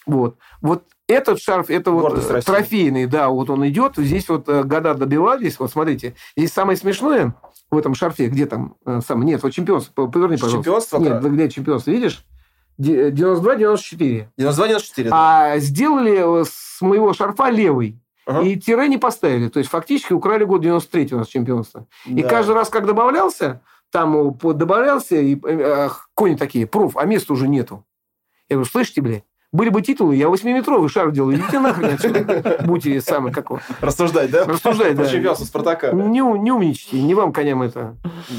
Вот. 0.06 0.38
Вот 0.62 0.84
этот 1.08 1.40
шарф, 1.40 1.70
это 1.70 1.92
вот 1.92 2.44
трофейный, 2.46 3.06
да, 3.06 3.30
вот 3.30 3.50
он 3.50 3.68
идет. 3.68 3.94
Здесь 3.98 4.28
вот 4.30 4.50
э, 4.50 4.64
года 4.64 4.96
добивались. 4.96 5.60
Вот 5.60 5.72
смотрите, 5.72 6.16
здесь 6.36 6.52
самое 6.52 6.78
смешное 6.78 7.36
в 7.70 7.78
этом 7.78 7.94
шарфе, 7.94 8.28
где 8.28 8.46
там 8.46 8.76
э, 8.86 9.02
сам, 9.06 9.24
нет, 9.24 9.44
вот 9.44 9.52
чемпионство, 9.52 10.08
поверни, 10.08 10.38
пожалуйста. 10.38 10.58
Чемпионство? 10.58 10.98
Нет, 10.98 11.24
где 11.24 11.50
чемпионство, 11.50 11.92
видишь? 11.92 12.26
92-94. 12.80 14.28
92-94, 14.40 15.04
да. 15.04 15.12
А 15.12 15.58
сделали 15.60 16.44
с 16.44 16.82
моего 16.82 17.14
шарфа 17.14 17.50
левый. 17.50 18.00
Ага. 18.26 18.42
И 18.42 18.56
тире 18.58 18.88
не 18.88 18.98
поставили. 18.98 19.50
То 19.50 19.60
есть, 19.60 19.70
фактически 19.70 20.14
украли 20.14 20.46
год 20.46 20.62
93 20.62 21.10
у 21.14 21.18
нас 21.20 21.28
чемпионство. 21.28 21.88
Да. 22.06 22.20
И 22.20 22.24
каждый 22.24 22.56
раз, 22.56 22.70
как 22.70 22.86
добавлялся, 22.86 23.62
там 23.92 24.38
добавлялся, 24.38 25.16
и 25.16 25.40
э, 25.42 25.90
кони 26.14 26.36
такие, 26.36 26.66
проф, 26.66 26.98
а 26.98 27.06
места 27.06 27.34
уже 27.34 27.48
нету. 27.48 27.86
Я 28.50 28.56
говорю, 28.56 28.70
слышите, 28.70 29.02
блядь, 29.02 29.24
были 29.52 29.70
бы 29.70 29.82
титулы, 29.82 30.16
я 30.16 30.28
восьмиметровый 30.28 30.90
шар 30.90 31.12
делал. 31.12 31.32
Идите 31.32 31.60
нахрен 31.60 31.94
отсюда. 31.94 32.60
Будьте 32.66 33.00
самый 33.00 33.32
какой. 33.32 33.60
Рассуждать, 33.80 34.30
да? 34.30 34.46
Рассуждать, 34.46 34.96
да. 34.96 35.08
чемпионство 35.08 35.46
Спартака. 35.46 35.92
Не, 35.92 36.20
не 36.20 36.52
умничайте, 36.52 37.02
не 37.02 37.16
вам 37.16 37.32
коням 37.32 37.62
это. 37.62 37.96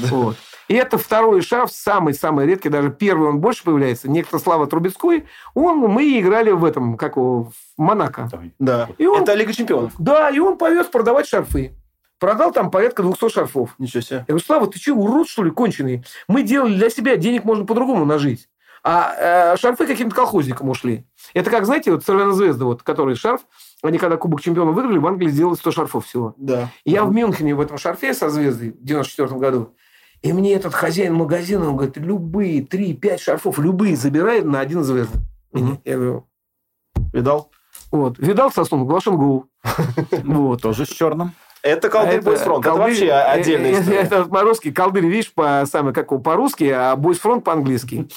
Вот. 0.09 0.35
И 0.67 0.73
это 0.73 0.97
второй 0.97 1.41
шарф, 1.41 1.71
самый-самый 1.71 2.45
редкий, 2.45 2.69
даже 2.69 2.91
первый 2.91 3.29
он 3.29 3.39
больше 3.39 3.63
появляется. 3.63 4.09
Некто 4.09 4.37
Слава 4.37 4.67
Трубецкой, 4.67 5.25
он, 5.53 5.77
мы 5.77 6.19
играли 6.19 6.51
в 6.51 6.65
этом, 6.65 6.97
как 6.97 7.15
его, 7.15 7.45
в 7.45 7.53
Монако. 7.77 8.29
Да, 8.59 8.89
и 8.97 9.05
он, 9.05 9.23
это 9.23 9.33
Лига 9.33 9.53
Чемпионов. 9.53 9.93
Да, 9.97 10.29
и 10.29 10.39
он 10.39 10.57
повез 10.57 10.87
продавать 10.87 11.27
шарфы. 11.27 11.73
Продал 12.19 12.51
там 12.51 12.71
порядка 12.71 13.03
200 13.03 13.29
шарфов. 13.29 13.75
Ничего 13.77 14.01
себе. 14.01 14.17
Я 14.17 14.25
говорю, 14.27 14.43
Слава, 14.43 14.67
ты 14.67 14.79
что, 14.79 14.93
урод, 14.93 15.29
что 15.29 15.43
ли, 15.43 15.51
конченый? 15.51 16.03
Мы 16.27 16.43
делали 16.43 16.75
для 16.75 16.89
себя, 16.89 17.15
денег 17.15 17.43
можно 17.43 17.65
по-другому 17.65 18.05
нажить. 18.05 18.49
А 18.83 19.53
э, 19.53 19.57
шарфы 19.57 19.85
каким-то 19.85 20.15
колхозникам 20.15 20.69
ушли. 20.69 21.05
Это 21.33 21.49
как, 21.49 21.65
знаете, 21.65 21.91
вот 21.91 22.03
Цервена 22.03 22.31
Звезда, 22.31 22.65
вот, 22.65 22.83
который 22.83 23.15
шарф, 23.15 23.41
они 23.83 23.97
когда 23.97 24.17
Кубок 24.17 24.41
Чемпионов 24.41 24.75
выиграли, 24.75 24.97
в 24.97 25.05
Англии 25.05 25.29
сделали 25.29 25.55
100 25.55 25.71
шарфов 25.71 26.05
всего. 26.05 26.33
Да. 26.37 26.69
И 26.85 26.91
я 26.91 27.03
в 27.03 27.13
Мюнхене 27.13 27.53
в 27.53 27.61
этом 27.61 27.77
шарфе 27.77 28.13
со 28.13 28.29
звездой 28.29 28.71
в 28.71 28.83
94 28.83 29.39
году 29.39 29.75
и 30.21 30.33
мне 30.33 30.53
этот 30.53 30.73
хозяин 30.73 31.13
магазина, 31.13 31.69
он 31.69 31.75
говорит, 31.75 31.97
любые 31.97 32.63
три, 32.63 32.93
пять 32.93 33.21
шарфов, 33.21 33.59
любые 33.59 33.95
забирай 33.95 34.41
на 34.41 34.59
один 34.59 34.83
звезд. 34.83 35.11
Угу. 35.53 35.81
Я 35.85 35.95
говорю, 35.95 36.27
видал? 37.13 37.51
Вот. 37.91 38.17
Видал 38.19 38.51
сосну, 38.51 38.85
глашен 38.85 39.17
гул. 39.17 39.45
Вот. 40.23 40.61
Тоже 40.61 40.85
с 40.85 40.89
черным. 40.89 41.33
Это 41.61 41.89
колдырь 41.89 42.21
бойсфронт. 42.21 42.65
Это 42.65 42.75
вообще 42.75 43.11
отдельная 43.11 43.71
э, 43.71 43.81
история. 43.81 43.99
Это 43.99 44.25
по-русски. 44.25 44.71
Колдырь, 44.71 45.05
видишь, 45.05 45.33
по, 45.33 45.63
самое, 45.69 45.93
как 45.93 46.09
по-русски, 46.23 46.65
а 46.65 46.95
бойсфронт 46.95 47.43
по-английски 47.43 48.07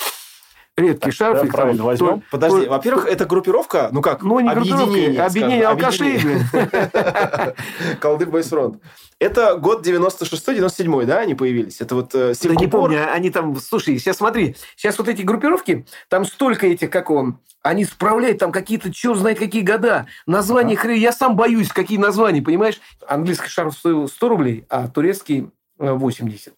редкий 0.80 1.10
шарф. 1.10 1.42
Да, 1.42 1.46
правильно, 1.46 1.84
возьмем. 1.84 2.22
Подожди, 2.30 2.66
во-первых, 2.66 3.06
это 3.06 3.25
группировка, 3.26 3.88
ну 3.92 4.02
как, 4.02 4.22
ну, 4.22 4.40
не 4.40 4.49
объединение. 4.50 5.22
Объединение 5.22 5.66
алкашей. 5.66 6.20
Колдырь 8.00 8.28
Бойсфронт. 8.28 8.82
Это 9.18 9.56
год 9.56 9.87
96-97, 9.87 11.04
да, 11.04 11.18
они 11.18 11.34
появились? 11.34 11.82
Это 11.82 11.94
вот 11.94 12.14
э, 12.14 12.32
Да 12.42 12.54
не 12.54 12.66
помню, 12.68 13.12
они 13.12 13.30
там, 13.30 13.54
слушай, 13.56 13.99
сейчас 13.99 14.16
смотри, 14.16 14.56
сейчас 14.76 14.99
вот 14.99 15.08
эти 15.08 15.20
группировки, 15.20 15.84
там 16.08 16.25
столько 16.25 16.66
этих, 16.66 16.88
как 16.88 17.10
он, 17.10 17.38
они 17.62 17.84
справляют 17.84 18.38
там 18.38 18.50
какие-то, 18.50 18.92
черт 18.92 19.18
знает 19.18 19.38
какие 19.38 19.60
года, 19.60 20.06
названия, 20.26 20.75
ага. 20.75 20.92
я 20.92 21.12
сам 21.12 21.37
боюсь, 21.37 21.68
какие 21.68 21.99
названия, 21.99 22.40
понимаешь? 22.40 22.80
Английский 23.06 23.49
шарф 23.49 23.76
стоил 23.76 24.08
100 24.08 24.28
рублей, 24.28 24.64
а 24.70 24.88
турецкий 24.88 25.50
80. 25.76 26.54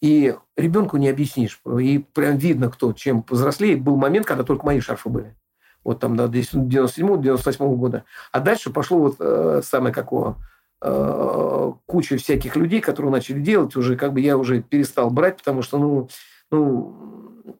И 0.00 0.34
ребенку 0.56 0.96
не 0.98 1.08
объяснишь. 1.08 1.60
И 1.80 1.98
прям 1.98 2.36
видно, 2.36 2.70
кто 2.70 2.92
чем 2.92 3.22
повзрослеет. 3.22 3.82
Был 3.82 3.96
момент, 3.96 4.26
когда 4.26 4.44
только 4.44 4.66
мои 4.66 4.80
шарфы 4.80 5.08
были. 5.08 5.36
Вот 5.84 6.00
там 6.00 6.16
до 6.16 6.24
97-98 6.24 7.76
года. 7.76 8.04
А 8.32 8.40
дальше 8.40 8.70
пошло 8.70 8.98
вот 8.98 9.16
э, 9.20 9.62
самое 9.64 9.94
какого 9.94 10.36
э, 10.82 11.72
куча 11.86 12.16
всяких 12.16 12.56
людей, 12.56 12.80
которые 12.80 13.12
начали 13.12 13.40
делать. 13.40 13.76
Уже 13.76 13.96
как 13.96 14.12
бы 14.12 14.20
я 14.20 14.36
уже 14.36 14.62
перестал 14.62 15.10
брать, 15.10 15.38
потому 15.38 15.62
что, 15.62 15.78
ну, 15.78 16.08
ну, 16.50 17.54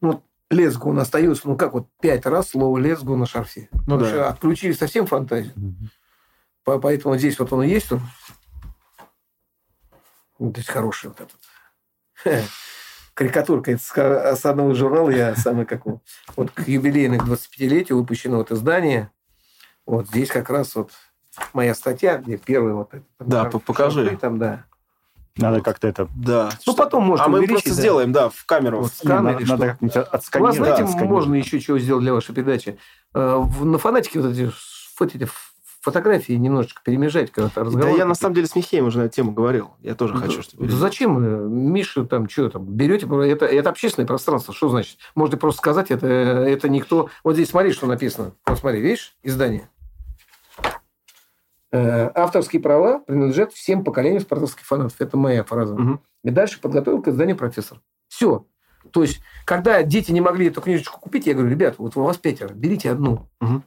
ну 0.00 0.22
лесгу 0.50 0.90
он 0.90 0.98
остается, 0.98 1.48
ну, 1.48 1.56
как 1.56 1.74
вот 1.74 1.88
пять 2.00 2.24
раз 2.24 2.50
слово 2.50 2.78
лесгу 2.78 3.16
на 3.16 3.26
шарфе. 3.26 3.68
Ну, 3.86 3.98
да. 3.98 4.28
Отключили 4.28 4.72
совсем 4.72 5.06
фантазию. 5.06 5.52
Угу. 5.56 6.80
Поэтому 6.80 7.16
здесь 7.18 7.38
вот 7.38 7.52
он 7.52 7.64
и 7.64 7.68
есть. 7.68 7.92
Он, 7.92 8.00
ну, 10.44 10.52
то 10.52 10.60
есть 10.60 10.70
хороший 10.70 11.10
вот 11.10 11.20
этот. 11.20 12.44
Карикатурка 13.14 13.72
это 13.72 14.36
с 14.36 14.44
одного 14.44 14.74
журнала, 14.74 15.10
я 15.10 15.36
самый 15.36 15.66
как 15.66 15.82
вот 15.86 16.50
к 16.50 16.66
юбилейной 16.66 17.18
25-летию 17.18 17.96
выпущено 17.96 18.38
вот 18.38 18.50
издание. 18.50 19.10
Вот 19.86 20.08
здесь 20.08 20.28
как 20.28 20.50
раз 20.50 20.74
вот 20.74 20.90
моя 21.52 21.74
статья, 21.74 22.18
где 22.18 22.36
первый 22.36 22.74
вот 22.74 22.92
этот. 22.92 23.06
Да, 23.20 23.44
там, 23.48 23.60
покажи. 23.60 24.16
Там, 24.20 24.38
да. 24.38 24.64
Надо 25.36 25.60
как-то 25.60 25.88
это... 25.88 26.08
Да. 26.14 26.50
Ну, 26.66 26.72
что... 26.72 26.74
потом 26.74 27.04
можно 27.04 27.24
А 27.24 27.28
мы 27.28 27.46
просто 27.46 27.70
да. 27.70 27.74
сделаем, 27.74 28.12
да, 28.12 28.28
в 28.28 28.44
камеру. 28.46 28.82
Вот, 28.82 28.92
в 28.92 29.04
надо, 29.04 29.38
надо 29.46 29.66
как-нибудь 29.66 29.96
отсканировать. 29.96 30.58
У 30.58 30.62
вас, 30.62 30.76
знаете, 30.76 30.98
да, 30.98 31.04
можно 31.04 31.34
еще 31.34 31.60
чего 31.60 31.78
сделать 31.78 32.02
для 32.02 32.12
вашей 32.12 32.34
передачи? 32.34 32.78
Э, 33.14 33.44
на 33.60 33.78
фанатике 33.78 34.20
вот 34.20 34.32
эти, 34.32 34.52
вот 34.98 35.14
эти 35.14 35.28
фотографии 35.84 36.32
немножечко 36.32 36.82
перемежать, 36.82 37.30
когда 37.30 37.50
разговор. 37.54 37.90
Да 37.90 37.96
я 37.96 38.06
на 38.06 38.14
самом 38.14 38.34
деле 38.34 38.46
с 38.46 38.56
Михеем 38.56 38.86
уже 38.86 38.98
на 38.98 39.02
эту 39.04 39.14
тему 39.14 39.32
говорил. 39.32 39.72
Я 39.80 39.94
тоже 39.94 40.14
да, 40.14 40.20
хочу, 40.20 40.42
чтобы... 40.42 40.66
Да 40.66 40.76
зачем? 40.76 41.18
Э, 41.18 41.48
Миша 41.48 42.04
там 42.04 42.28
что 42.28 42.48
там? 42.48 42.64
Берете, 42.64 43.06
это, 43.06 43.44
это 43.44 43.70
общественное 43.70 44.06
пространство. 44.06 44.54
Что 44.54 44.70
значит? 44.70 44.98
Можно 45.14 45.36
просто 45.36 45.58
сказать, 45.58 45.90
это, 45.90 46.06
это 46.06 46.68
никто... 46.68 47.10
Вот 47.22 47.34
здесь 47.34 47.50
смотри, 47.50 47.72
что 47.72 47.86
написано. 47.86 48.32
Вот 48.46 48.58
смотри, 48.58 48.80
видишь, 48.80 49.16
издание. 49.22 49.68
Э, 51.70 52.10
авторские 52.14 52.62
права 52.62 53.00
принадлежат 53.00 53.52
всем 53.52 53.84
поколениям 53.84 54.22
спартакских 54.22 54.64
фанатов. 54.64 54.98
Это 55.00 55.16
моя 55.16 55.44
фраза. 55.44 55.74
Угу. 55.74 56.00
И 56.24 56.30
дальше 56.30 56.60
подготовил 56.60 57.02
к 57.02 57.08
изданию 57.08 57.36
профессор. 57.36 57.80
Все. 58.08 58.46
То 58.90 59.02
есть, 59.02 59.20
когда 59.44 59.82
дети 59.82 60.12
не 60.12 60.22
могли 60.22 60.46
эту 60.46 60.60
книжечку 60.60 60.98
купить, 60.98 61.26
я 61.26 61.34
говорю, 61.34 61.50
ребят, 61.50 61.74
вот 61.78 61.96
у 61.96 62.02
вас 62.02 62.16
пятеро, 62.16 62.54
берите 62.54 62.90
одну. 62.90 63.28
Угу 63.40 63.62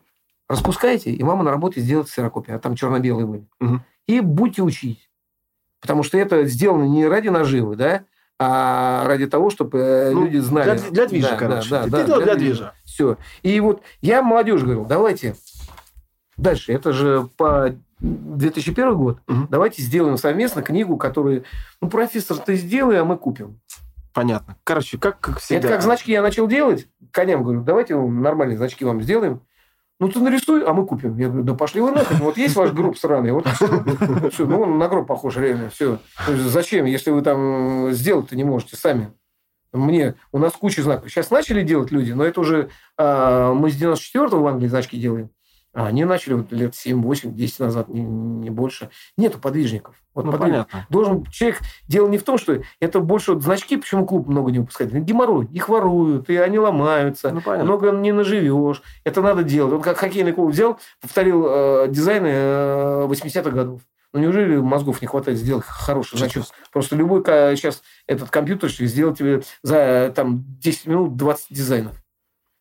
распускайте, 0.48 1.12
и 1.12 1.24
мама 1.24 1.44
на 1.44 1.52
работе 1.52 1.82
сделает 1.82 2.08
ксерокопию, 2.08 2.56
а 2.56 2.60
там 2.60 2.76
черно-белые 2.76 3.26
были. 3.26 3.48
Угу. 3.60 3.80
И 4.08 4.20
будьте 4.22 4.62
учить. 4.62 5.10
Потому 5.82 6.04
что 6.04 6.18
это 6.18 6.46
сделано 6.46 6.86
не 6.86 7.06
ради 7.06 7.30
наживы, 7.30 7.76
да, 7.76 8.04
а 8.40 9.04
ради 9.06 9.28
того, 9.28 9.50
чтобы 9.50 9.80
э, 9.80 10.12
ну, 10.12 10.26
люди 10.26 10.38
знали. 10.38 10.78
Для, 10.78 10.90
для 10.92 11.08
движа, 11.08 11.30
да, 11.32 11.38
короче. 11.38 11.70
Да, 11.70 11.88
да, 11.88 12.04
да, 12.04 12.16
для, 12.18 12.26
для 12.26 12.36
движа. 12.36 12.74
Все. 12.84 13.18
И 13.42 13.60
вот 13.60 13.82
я 14.02 14.22
молодежь 14.22 14.62
говорил, 14.62 14.86
давайте 14.86 15.36
дальше. 16.38 16.72
Это 16.72 16.94
же 16.94 17.28
по 17.36 17.76
2001 18.00 18.96
год. 18.96 19.20
Угу. 19.28 19.48
Давайте 19.50 19.82
сделаем 19.82 20.18
совместно 20.18 20.62
книгу, 20.62 20.98
которую, 20.98 21.46
ну, 21.82 21.90
профессор, 21.90 22.38
ты 22.38 22.56
сделай, 22.56 23.00
а 23.00 23.06
мы 23.06 23.18
купим. 23.18 23.60
Понятно. 24.14 24.58
Короче, 24.64 24.98
как, 24.98 25.20
как 25.20 25.40
всегда. 25.40 25.60
Это 25.60 25.68
как 25.70 25.82
значки 25.84 26.12
я 26.12 26.22
начал 26.22 26.48
делать. 26.48 26.88
Коням 27.12 27.44
говорю, 27.44 27.62
давайте 27.62 27.96
нормальные 27.96 28.58
значки 28.58 28.86
вам 28.86 29.02
сделаем. 29.02 29.42
Ну, 30.00 30.10
ты 30.10 30.20
нарисуй, 30.20 30.64
а 30.64 30.74
мы 30.74 30.86
купим. 30.86 31.18
Я 31.18 31.28
говорю, 31.28 31.44
да 31.44 31.54
пошли 31.56 31.82
вы 31.82 31.92
нахрен. 31.92 32.20
Вот 32.20 32.38
есть 32.38 32.56
ваш 32.56 32.72
гроб 32.72 32.98
сраный. 32.98 33.32
Вот 33.32 33.48
все. 33.48 34.46
Ну, 34.46 34.62
он 34.62 34.78
на 34.78 34.88
гроб 34.88 35.08
похож, 35.08 35.38
реально. 35.38 35.70
Все. 35.70 36.00
Зачем, 36.28 36.86
если 36.86 37.10
вы 37.10 37.22
там 37.24 37.92
сделать-то 37.92 38.36
не 38.36 38.44
можете 38.44 38.76
сами? 38.76 39.12
Мне, 39.74 40.16
у 40.32 40.38
нас 40.38 40.54
куча 40.54 40.84
знаков. 40.84 41.10
Сейчас 41.10 41.32
начали 41.32 41.64
делать 41.64 41.92
люди, 41.92 42.12
но 42.12 42.24
это 42.24 42.40
уже 42.40 42.70
а, 42.96 43.54
мы 43.54 43.70
с 43.70 43.82
94-го 43.82 44.40
в 44.40 44.48
Англии 44.48 44.68
значки 44.68 44.98
делаем. 44.98 45.30
А 45.78 45.86
они 45.86 46.06
начали 46.06 46.34
вот 46.34 46.52
лет 46.52 46.74
7, 46.74 47.04
8, 47.04 47.36
10 47.36 47.60
назад, 47.60 47.88
не, 47.88 48.02
не 48.02 48.50
больше. 48.50 48.90
Нету 49.16 49.38
подвижников. 49.38 49.94
Вот 50.16 50.26
Ну, 50.26 50.32
подвижник. 50.32 50.66
понятно. 50.66 50.88
Должен 50.90 51.24
человек... 51.26 51.60
Дело 51.88 52.08
не 52.08 52.18
в 52.18 52.24
том, 52.24 52.40
что 52.40 52.64
это 52.80 53.00
больше 53.00 53.34
вот 53.34 53.44
значки, 53.44 53.78
почему 53.78 54.08
клуб 54.08 54.28
много 54.28 54.50
не 54.50 54.58
выпускает. 54.58 54.92
Геморрой. 54.92 55.46
Их 55.52 55.70
воруют, 55.70 56.32
и 56.32 56.36
они 56.36 56.58
ломаются. 56.58 57.30
Ну, 57.30 57.42
понятно. 57.42 57.66
Много 57.66 57.92
не 57.92 58.12
наживешь. 58.12 58.82
Это 59.04 59.22
надо 59.22 59.44
делать. 59.44 59.72
Вот 59.72 59.84
как 59.84 59.98
хоккейный 59.98 60.34
клуб 60.34 60.50
взял, 60.50 60.80
повторил 61.00 61.46
э, 61.48 61.88
дизайны 61.90 62.30
э, 62.32 63.08
80-х 63.08 63.52
годов. 63.52 63.82
Ну, 64.14 64.22
неужели 64.22 64.58
мозгов 64.58 65.00
не 65.02 65.08
хватает 65.08 65.38
сделать 65.38 65.64
хороший 65.64 66.18
значок? 66.18 66.46
Просто 66.74 66.96
любой 66.96 67.22
сейчас 67.56 67.84
этот 68.08 68.32
компьютерщик 68.32 68.88
сделал 68.88 69.14
тебе 69.14 69.44
за 69.62 70.12
там, 70.16 70.44
10 70.60 70.88
минут 70.88 71.18
20 71.18 71.46
дизайнов. 71.52 71.94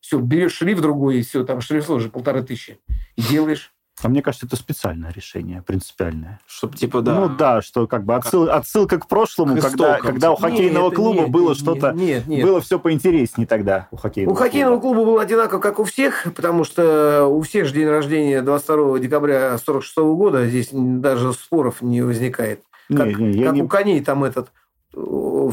Все, 0.06 0.20
берешь 0.20 0.52
шрифт 0.54 0.80
другой, 0.80 1.16
и 1.18 1.22
все, 1.22 1.42
там 1.42 1.60
шрифт 1.60 1.90
уже 1.90 2.08
полторы 2.10 2.40
тысячи. 2.44 2.78
И 3.16 3.22
делаешь. 3.22 3.72
А 4.04 4.08
мне 4.08 4.22
кажется, 4.22 4.46
это 4.46 4.54
специальное 4.54 5.10
решение, 5.10 5.62
принципиальное. 5.66 6.38
Чтобы, 6.46 6.76
типа, 6.76 7.00
да. 7.02 7.14
Ну 7.18 7.28
да, 7.28 7.60
что 7.60 7.88
как 7.88 8.04
бы 8.04 8.14
отсыл- 8.14 8.48
отсылка 8.48 9.00
к 9.00 9.08
прошлому, 9.08 9.56
К 9.56 9.62
когда, 9.62 9.98
когда 9.98 10.30
у 10.30 10.36
хоккейного 10.36 10.84
Нет, 10.90 10.94
клуба 10.94 11.20
нет, 11.22 11.30
было 11.30 11.48
нет, 11.48 11.58
что-то... 11.58 11.92
Нет, 11.92 12.26
нет. 12.28 12.44
Было 12.44 12.60
все 12.60 12.78
поинтереснее 12.78 13.48
тогда 13.48 13.88
у 13.90 13.96
хоккейного 13.96 14.34
У 14.34 14.36
хоккейного 14.36 14.78
клуба. 14.78 14.94
клуба 14.96 15.10
было 15.10 15.22
одинаково, 15.22 15.58
как 15.58 15.80
у 15.80 15.84
всех, 15.84 16.24
потому 16.36 16.62
что 16.62 17.24
у 17.26 17.40
всех 17.40 17.66
же 17.66 17.74
день 17.74 17.88
рождения 17.88 18.42
22 18.42 19.00
декабря 19.00 19.46
1946 19.54 19.96
года, 20.16 20.46
здесь 20.46 20.68
даже 20.70 21.32
споров 21.32 21.82
не 21.82 22.02
возникает. 22.02 22.60
Не, 22.88 22.96
Как, 22.98 23.18
не, 23.18 23.32
я 23.40 23.46
как 23.46 23.54
не- 23.56 23.62
у 23.62 23.66
коней 23.66 24.00
там 24.04 24.22
этот 24.22 24.50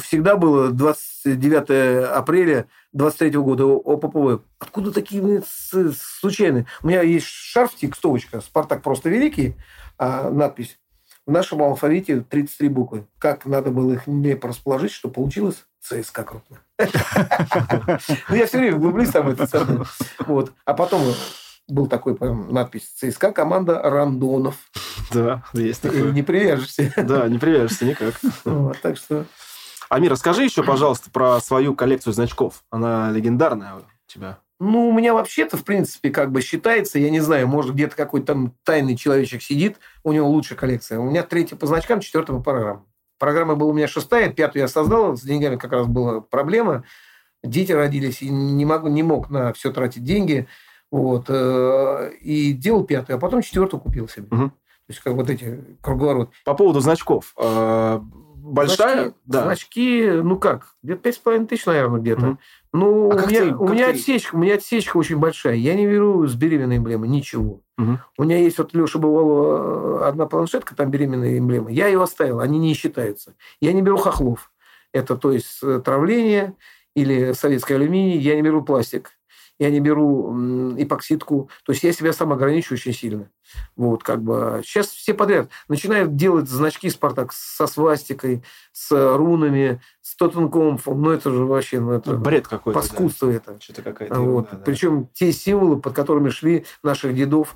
всегда 0.02 0.38
было 0.38 0.70
29 0.70 2.10
апреля 2.10 2.68
23 2.94 3.38
года 3.40 3.66
ОППВ. 3.66 4.42
Откуда 4.60 4.92
такие 4.92 5.44
случайные? 6.20 6.66
У 6.82 6.88
меня 6.88 7.02
есть 7.02 7.26
шарф, 7.26 7.76
текстовочка, 7.76 8.42
«Спартак 8.42 8.82
просто 8.82 9.10
великий», 9.10 9.56
а 9.98 10.30
надпись. 10.30 10.80
В 11.26 11.32
нашем 11.32 11.62
алфавите 11.62 12.22
33 12.22 12.68
буквы. 12.70 13.08
Как 13.18 13.46
надо 13.46 13.72
было 13.72 13.94
их 13.94 14.08
нелепо 14.08 14.50
расположить, 14.50 14.92
что 14.92 15.10
получилось 15.10 15.66
ЦСКА 15.82 16.24
крупно. 16.24 16.60
Ну, 18.30 18.36
я 18.36 18.46
все 18.46 18.58
время 18.58 18.78
влюблюсь 18.78 19.10
там 19.10 19.30
это. 19.30 19.86
Вот. 20.20 20.54
А 20.66 20.74
потом 20.74 21.02
был 21.68 21.88
такой 21.88 22.16
прям 22.16 22.54
надпись 22.54 22.92
ЦСКА 22.96 23.32
команда 23.32 23.82
Рандонов. 23.82 24.58
Да, 25.12 25.44
есть 25.54 25.82
такое. 25.82 26.12
не 26.12 26.24
привяжешься. 26.24 26.92
Да, 26.98 27.28
не 27.28 27.38
привяжешься 27.38 27.86
никак. 27.86 28.16
Вот, 28.46 28.80
Так 28.82 28.98
что 28.98 29.26
Амир, 29.90 30.12
расскажи 30.12 30.44
еще, 30.44 30.64
пожалуйста, 30.64 31.12
про 31.12 31.40
свою 31.40 31.76
коллекцию 31.76 32.14
значков. 32.14 32.64
Она 32.72 33.12
легендарная 33.12 33.76
у 33.76 33.82
тебя. 34.08 34.40
Ну, 34.60 34.90
у 34.90 34.94
меня 34.94 35.14
вообще-то, 35.14 35.58
в 35.58 35.64
принципе, 35.64 36.10
как 36.10 36.32
бы 36.32 36.42
считается, 36.42 36.98
я 36.98 37.10
не 37.10 37.20
знаю, 37.20 37.48
может, 37.48 37.74
где-то 37.74 37.96
какой-то 37.96 38.28
там 38.28 38.56
тайный 38.64 38.96
человечек 38.96 39.44
сидит, 39.44 39.78
у 40.04 40.14
него 40.14 40.30
лучшая 40.30 40.58
коллекция. 40.58 41.00
У 41.00 41.10
меня 41.10 41.22
третья 41.22 41.58
по 41.58 41.68
значкам, 41.68 42.00
четвертая 42.00 42.38
по 42.38 42.44
программам. 42.44 42.88
Программа 43.20 43.56
была 43.56 43.72
у 43.72 43.74
меня 43.74 43.88
шестая, 43.88 44.32
пятую 44.32 44.62
я 44.62 44.68
создал, 44.68 45.18
с 45.18 45.22
деньгами 45.22 45.58
как 45.58 45.72
раз 45.74 45.86
была 45.86 46.22
проблема. 46.22 46.86
Дети 47.44 47.72
родились, 47.72 48.22
и 48.22 48.30
не, 48.30 48.66
могу, 48.66 48.88
не 48.88 49.04
мог 49.04 49.30
на 49.30 49.54
все 49.54 49.72
тратить 49.72 50.04
деньги. 50.04 50.48
Вот, 50.94 51.26
э, 51.28 52.12
и 52.22 52.54
делал 52.54 52.84
пятую, 52.84 53.18
а 53.18 53.20
потом 53.20 53.42
четвертую 53.42 53.82
купил 53.82 54.08
себе. 54.08 54.28
Мгм. 54.30 54.50
То 54.52 54.56
есть, 54.90 55.00
как 55.02 55.14
вот 55.16 55.28
эти 55.30 55.60
круговорот. 55.82 56.30
По 56.46 56.54
поводу 56.54 56.82
значков. 56.82 57.34
э, 57.38 58.00
Большая? 58.46 58.96
Значки, 59.06 59.16
Да. 59.26 59.44
значки, 59.44 60.10
ну 60.22 60.38
как, 60.38 60.68
где-то 60.84 61.02
пять 61.02 61.16
с 61.16 61.18
половиной 61.18 61.48
тысяч, 61.48 61.66
наверное, 61.66 62.00
где-то. 62.02 62.22
Мгм. 62.26 62.40
Ну, 62.74 63.10
А 63.12 63.16
у 63.24 63.28
меня, 63.28 63.40
ты- 63.46 63.56
у, 63.56 63.68
меня 63.70 63.86
ты- 63.88 63.94
отсечка, 63.94 64.36
у 64.36 64.38
меня 64.38 64.56
отсечка 64.56 64.98
очень 64.98 65.18
большая. 65.18 65.56
Я 65.56 65.74
не 65.76 65.88
беру 65.88 66.28
с 66.28 66.36
беременной 66.36 66.78
эмблемы 66.78 67.08
ничего. 67.08 67.62
Мгм. 67.78 68.00
У 68.18 68.24
меня 68.24 68.38
есть 68.40 68.58
вот, 68.58 68.74
Леша, 68.74 69.00
бывала 69.00 70.08
одна 70.08 70.26
планшетка, 70.28 70.76
там 70.76 70.92
беременная 70.92 71.40
эмблема. 71.40 71.72
Я 71.72 71.88
ее 71.88 72.04
оставил, 72.04 72.40
они 72.42 72.60
не 72.60 72.74
считаются. 72.74 73.34
Я 73.62 73.72
не 73.74 73.82
беру 73.82 73.98
хохлов. 73.98 74.52
Это, 74.92 75.16
то 75.16 75.32
есть, 75.32 75.60
э, 75.64 75.82
травление 75.84 76.54
или 76.96 77.32
советский 77.32 77.74
алюминий. 77.76 78.18
Я 78.20 78.36
не 78.36 78.42
беру 78.44 78.62
пластик. 78.62 79.12
Я 79.64 79.70
не 79.70 79.80
беру 79.80 80.76
эпоксидку. 80.78 81.50
То 81.64 81.72
есть, 81.72 81.84
я 81.84 81.94
себя 81.94 82.12
сам 82.12 82.34
ограничиваю 82.34 82.76
очень 82.76 82.92
сильно. 82.92 83.30
Вот, 83.78 84.04
как 84.04 84.22
бы. 84.22 84.62
Сейчас 84.66 84.88
все 84.88 85.14
подряд 85.14 85.48
начинают 85.70 86.18
делать 86.18 86.50
значки 86.50 86.90
«Спартак» 86.90 87.32
со 87.32 87.66
свастикой, 87.66 88.44
с 88.74 88.92
рунами, 88.92 89.80
с 90.02 90.18
Тоттенкомфом. 90.18 91.02
Ну, 91.02 91.12
это 91.12 91.32
же 91.32 91.46
вообще, 91.46 91.80
ну, 91.80 91.94
это 91.94 92.18
Бред 92.18 92.46
какой-то. 92.46 92.78
да. 92.78 92.86
паскудство 92.86 93.30
это. 93.30 93.58
Что-то 93.62 93.84
какая-то. 93.84 94.20
Вот. 94.20 94.50
да. 94.52 94.58
Причем 94.58 95.08
те 95.14 95.32
символы, 95.32 95.80
под 95.80 95.94
которыми 95.94 96.28
шли 96.28 96.66
наших 96.84 97.16
дедов, 97.16 97.56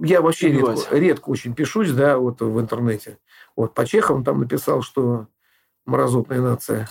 я 0.00 0.22
вообще 0.22 0.52
редко, 0.52 0.96
редко 0.96 1.30
очень 1.30 1.54
пишусь, 1.56 1.90
да, 1.90 2.18
вот 2.18 2.40
в 2.40 2.60
интернете. 2.60 3.18
Вот 3.56 3.74
по 3.74 3.84
Чехам 3.84 4.22
там 4.22 4.38
написал, 4.38 4.82
что 4.82 5.26
мразотная 5.86 6.40
нация. 6.40 6.88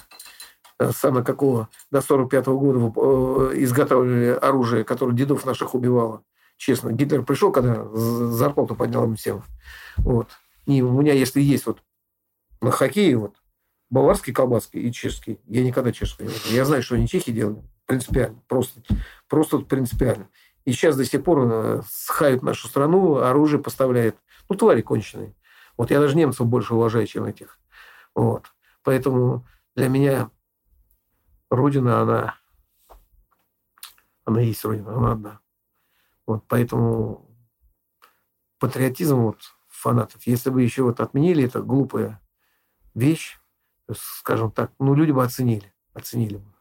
Самое 0.92 1.26
какого 1.26 1.70
до 1.90 2.02
45 2.02 2.46
года 2.48 2.94
э, 2.96 3.52
изготавливали 3.64 4.38
оружие, 4.40 4.84
которое 4.84 5.14
дедов 5.14 5.46
наших 5.46 5.74
убивало. 5.74 6.24
Честно, 6.56 6.92
Гитлер 6.92 7.24
пришел, 7.24 7.52
когда 7.52 7.84
зарплату 7.94 8.76
поднял 8.76 9.06
им 9.06 9.16
всем. 9.16 9.44
Вот. 9.98 10.30
И 10.66 10.82
у 10.82 10.92
меня, 10.92 11.14
если 11.14 11.42
есть 11.42 11.66
вот 11.66 11.80
на 12.62 12.72
хоккее 12.72 13.18
вот 13.18 13.36
баварский 13.90 14.34
колбаски 14.34 14.78
и 14.78 14.92
чешский, 14.92 15.40
я 15.46 15.64
никогда 15.64 15.92
чешский 15.92 16.24
не 16.24 16.30
люблю. 16.30 16.52
Я 16.52 16.66
знаю, 16.66 16.84
что 16.84 16.96
они 16.96 17.08
чехи 17.08 17.32
делали. 17.32 17.64
Принципиально. 17.86 18.42
Просто, 18.48 18.82
просто 19.28 19.60
принципиально. 19.60 20.30
И 20.66 20.74
сейчас 20.74 20.98
до 20.98 21.06
сих 21.06 21.24
пор 21.24 21.84
схают 21.90 22.44
нашу 22.44 22.68
страну, 22.68 23.18
оружие 23.18 23.62
поставляет. 23.62 24.18
Ну, 24.50 24.56
твари 24.56 24.82
конченые. 24.82 25.34
Вот 25.78 25.90
я 25.92 26.00
даже 26.00 26.18
немцев 26.18 26.46
больше 26.46 26.76
уважаю, 26.76 27.08
чем 27.08 27.26
этих. 27.26 27.60
Вот. 28.14 28.46
Поэтому 28.84 29.48
для 29.76 29.88
меня 29.88 30.30
Родина, 31.50 32.02
она, 32.02 32.36
она 34.26 34.42
есть 34.42 34.64
Родина, 34.66 34.96
она 34.98 35.12
одна. 35.14 35.40
Вот 36.26 36.44
поэтому 36.48 37.30
патриотизм 38.60 39.18
вот 39.18 39.40
фанатов, 39.68 40.26
если 40.26 40.50
бы 40.50 40.62
еще 40.62 40.84
вот 40.84 41.00
отменили 41.00 41.46
это 41.46 41.62
глупая 41.62 42.20
вещь, 42.94 43.38
скажем 43.96 44.52
так, 44.52 44.72
ну, 44.80 44.94
люди 44.96 45.12
бы 45.12 45.24
оценили, 45.24 45.74
оценили 45.94 46.38
бы. 46.38 46.54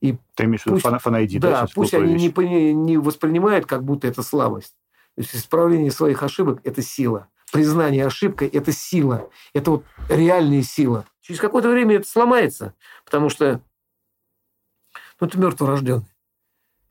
И 0.00 0.18
Ты 0.34 0.44
имеешь 0.44 0.62
в 0.62 0.66
виду 0.66 0.76
Пусть- 0.76 0.84
фана- 0.84 0.98
фанаиди, 0.98 1.38
да? 1.38 1.62
да, 1.62 1.66
пусть 1.74 1.94
они 1.94 2.12
не, 2.14 2.28
вещь? 2.28 2.74
не 2.74 2.98
воспринимают, 2.98 3.66
как 3.66 3.82
будто 3.84 4.06
это 4.06 4.22
слабость. 4.22 4.76
То 5.16 5.22
есть 5.22 5.34
исправление 5.34 5.90
своих 5.90 6.22
ошибок– 6.22 6.60
это 6.64 6.82
сила. 6.82 7.28
Признание 7.52 8.04
ошибкой– 8.06 8.48
это 8.52 8.70
сила. 8.72 9.30
Это 9.54 9.70
вот 9.70 9.84
реальная 10.08 10.62
сила. 10.62 11.06
Через 11.20 11.40
какое-то 11.40 11.70
время 11.70 11.96
это 11.96 12.06
сломается, 12.08 12.74
потому 13.04 13.28
что 13.30 13.62
ну, 15.20 15.28
ты 15.28 15.38
мертворожденный. 15.38 16.06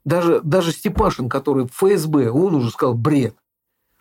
Даже, 0.06 0.42
даже 0.42 0.72
Степашин, 0.72 1.30
который 1.30 1.68
в 1.68 1.72
ФСБ, 1.72 2.30
он 2.30 2.56
уже 2.56 2.70
сказал 2.72 2.94
бред. 2.94 3.36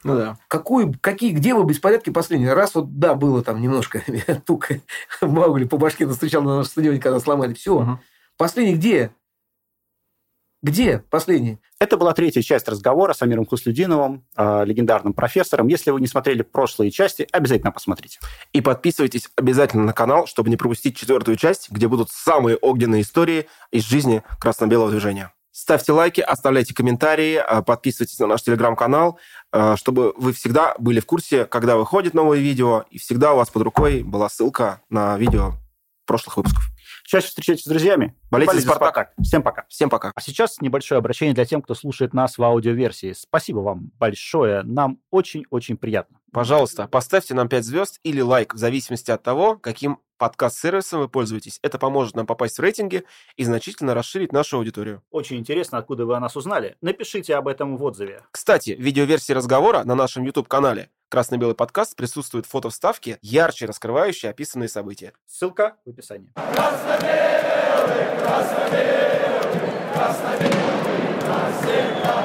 Ну 0.05 0.17
да. 0.17 0.37
Какой, 0.49 0.93
какие, 0.95 1.31
где 1.31 1.55
вы 1.55 1.65
беспорядки 1.65 2.11
последний 2.11 2.49
раз? 2.49 2.75
Вот 2.75 2.99
да, 2.99 3.15
было 3.15 3.43
там 3.45 3.61
немножко 3.61 4.03
тука 4.47 4.81
Маугли 5.21 5.65
по 5.65 5.79
башке 5.79 6.07
настучал 6.07 6.43
на 6.43 6.57
нашем 6.57 6.71
стадионе, 6.73 7.01
когда 7.01 7.21
сломали. 7.21 7.55
Все. 7.55 7.79
Мгм. 7.79 8.01
Последний 8.37 8.75
где? 8.75 9.13
Где 10.63 11.01
последний? 11.11 11.59
Это 11.81 11.97
была 11.97 12.13
третья 12.13 12.41
часть 12.41 12.69
разговора 12.69 13.15
с 13.15 13.23
Амиром 13.23 13.47
Хуслюдиновым, 13.47 14.25
э, 14.37 14.65
легендарным 14.65 15.13
профессором. 15.13 15.67
Если 15.67 15.91
вы 15.91 16.01
не 16.01 16.07
смотрели 16.07 16.43
прошлые 16.43 16.93
части, 16.93 17.27
обязательно 17.33 17.73
посмотрите. 17.73 18.21
И 18.53 18.61
подписывайтесь 18.61 19.29
обязательно 19.35 19.83
на 19.83 19.93
канал, 19.93 20.29
чтобы 20.29 20.51
не 20.51 20.57
пропустить 20.57 20.97
четвертую 20.97 21.37
часть, 21.37 21.69
где 21.73 21.89
будут 21.89 22.11
самые 22.11 22.57
огненные 22.59 23.03
истории 23.03 23.49
из 23.73 23.83
жизни 23.83 24.23
красно-белого 24.39 24.93
движения. 24.93 25.33
Ставьте 25.51 25.91
лайки, 25.91 26.21
оставляйте 26.21 26.75
комментарии, 26.75 27.35
а, 27.35 27.63
подписывайтесь 27.63 28.21
на 28.21 28.29
наш 28.29 28.43
телеграм-канал, 28.43 29.19
а, 29.51 29.77
чтобы 29.77 30.15
вы 30.17 30.33
всегда 30.33 30.77
были 30.79 31.01
в 31.01 31.07
курсе, 31.07 31.45
когда 31.45 31.77
выходит 31.77 32.15
новое 32.15 32.39
видео, 32.39 32.85
и 32.89 32.99
всегда 32.99 33.33
у 33.33 33.37
вас 33.37 33.51
под 33.51 33.63
рукой 33.63 34.05
была 34.05 34.29
ссылка 34.29 34.81
на 34.89 35.19
видео 35.19 35.55
прошлых 36.07 36.37
выпусков. 36.37 36.72
Чаще 37.05 37.29
встречайтесь 37.29 37.65
с 37.65 37.69
друзьями. 37.69 38.17
Болейте 38.31 38.59
за 38.59 38.63
«Спартак». 38.63 39.13
Всем 39.23 39.43
пока. 39.43 39.65
Всем 39.69 39.91
пока. 39.91 40.13
А 40.15 40.21
сейчас 40.21 40.61
небольшое 40.61 40.99
обращение 40.99 41.35
для 41.35 41.45
тем, 41.45 41.63
кто 41.63 41.75
слушает 41.75 42.15
нас 42.15 42.39
в 42.39 42.43
аудиоверсии. 42.43 43.13
Спасибо 43.13 43.59
вам 43.59 43.91
большое. 43.99 44.63
Нам 44.63 44.99
очень-очень 45.11 45.77
приятно. 45.77 46.19
Пожалуйста, 46.33 46.89
поставьте 46.89 47.35
нам 47.35 47.49
5 47.49 47.65
звезд 47.65 48.01
или 48.03 48.21
лайк, 48.21 48.55
в 48.55 48.59
зависимости 48.59 49.11
от 49.11 49.23
того, 49.23 49.57
каким 49.57 49.99
подкаст-сервисом 50.17 51.01
вы 51.01 51.09
пользуетесь. 51.09 51.59
Это 51.63 51.79
поможет 51.79 52.15
нам 52.15 52.27
попасть 52.27 52.57
в 52.57 52.63
рейтинги 52.63 53.05
и 53.37 53.45
значительно 53.45 53.93
расширить 53.93 54.33
нашу 54.33 54.57
аудиторию. 54.57 55.03
Очень 55.11 55.39
интересно, 55.39 55.79
откуда 55.79 56.07
вы 56.07 56.17
о 56.17 56.21
нас 56.21 56.37
узнали. 56.37 56.77
Напишите 56.81 57.35
об 57.35 57.49
этом 57.49 57.77
в 57.77 57.83
отзыве. 57.83 58.23
Кстати, 58.31 58.75
в 58.75 58.81
видеоверсии 58.81 59.33
разговора 59.33 59.83
на 59.85 59.95
нашем 59.95 60.25
YouTube-канале 60.25 60.91
«Красно-белый 61.13 61.55
подкаст» 61.55 61.95
присутствуют 61.95 62.47
фото-вставки, 62.47 63.19
ярче 63.21 63.67
раскрывающие 63.67 64.31
описанные 64.31 64.71
события. 64.71 65.13
Ссылка 65.27 65.77
в 65.85 65.91
описании. 65.91 66.33
Красно-белый, 66.35 68.19
красно-белый, 68.19 69.93
красно-белый, 69.93 71.29
навсегда. 71.29 72.22